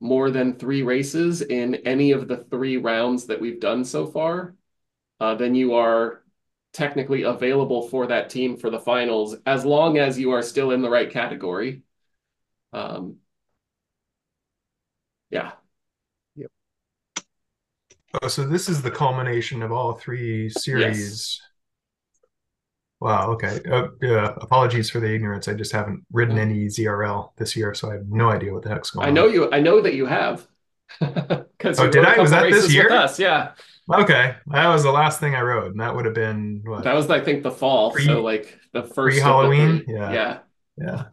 [0.01, 4.55] more than three races in any of the three rounds that we've done so far,
[5.21, 6.23] uh, then you are
[6.73, 10.83] technically available for that team for the finals as long as you are still in
[10.83, 11.83] the right category.
[12.73, 13.17] Um,
[15.31, 15.53] yeah.
[18.23, 20.99] Oh, so this is the culmination of all three series.
[20.99, 21.41] Yes.
[23.01, 23.33] Wow.
[23.33, 23.61] Okay.
[23.69, 25.49] Uh, uh, apologies for the ignorance.
[25.49, 28.71] I just haven't ridden any ZRL this year, so I have no idea what the
[28.71, 29.15] heck's going I on.
[29.15, 29.51] know you.
[29.53, 30.47] I know that you have.
[31.59, 32.21] Because oh, did I?
[32.21, 32.93] Was that this year?
[32.93, 33.53] us, yeah.
[33.93, 36.85] Okay, that was the last thing I rode, and that would have been what?
[36.85, 37.93] That was, I think, the fall.
[37.93, 39.85] Pre, so like the first Halloween.
[39.89, 40.13] Yeah.
[40.13, 40.39] Yeah.
[40.77, 41.05] Yeah.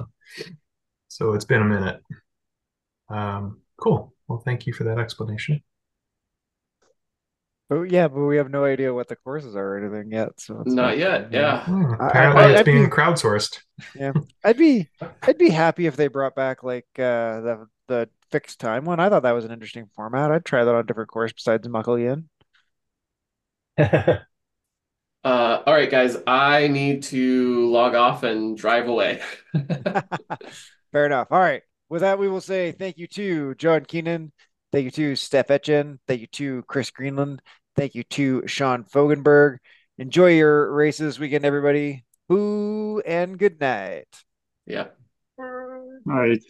[1.07, 2.01] So it's been a minute.
[3.09, 4.13] Um, cool.
[4.27, 5.63] Well, thank you for that explanation.
[7.69, 10.39] But yeah, but we have no idea what the courses are or anything yet.
[10.39, 11.31] So not yet.
[11.31, 11.63] Yeah.
[11.63, 13.59] Hmm, apparently, I, it's I'd being be, crowdsourced.
[13.95, 14.13] Yeah,
[14.43, 14.89] I'd be
[15.21, 18.99] I'd be happy if they brought back like uh, the the fixed time one.
[18.99, 20.31] I thought that was an interesting format.
[20.31, 22.25] I'd try that on a different course besides Muckleyan.
[23.77, 24.17] uh,
[25.23, 26.17] all right, guys.
[26.27, 29.21] I need to log off and drive away.
[30.91, 31.27] Fair enough.
[31.31, 31.63] All right.
[31.89, 34.31] With that, we will say thank you to John Keenan.
[34.73, 35.99] Thank you to Steph Etchen.
[36.07, 37.43] Thank you to Chris Greenland.
[37.75, 39.57] Thank you to Sean Fogenberg.
[39.99, 42.05] Enjoy your races weekend, everybody.
[42.27, 44.07] Boo and good night.
[44.65, 44.87] Yeah.
[46.07, 46.41] Night.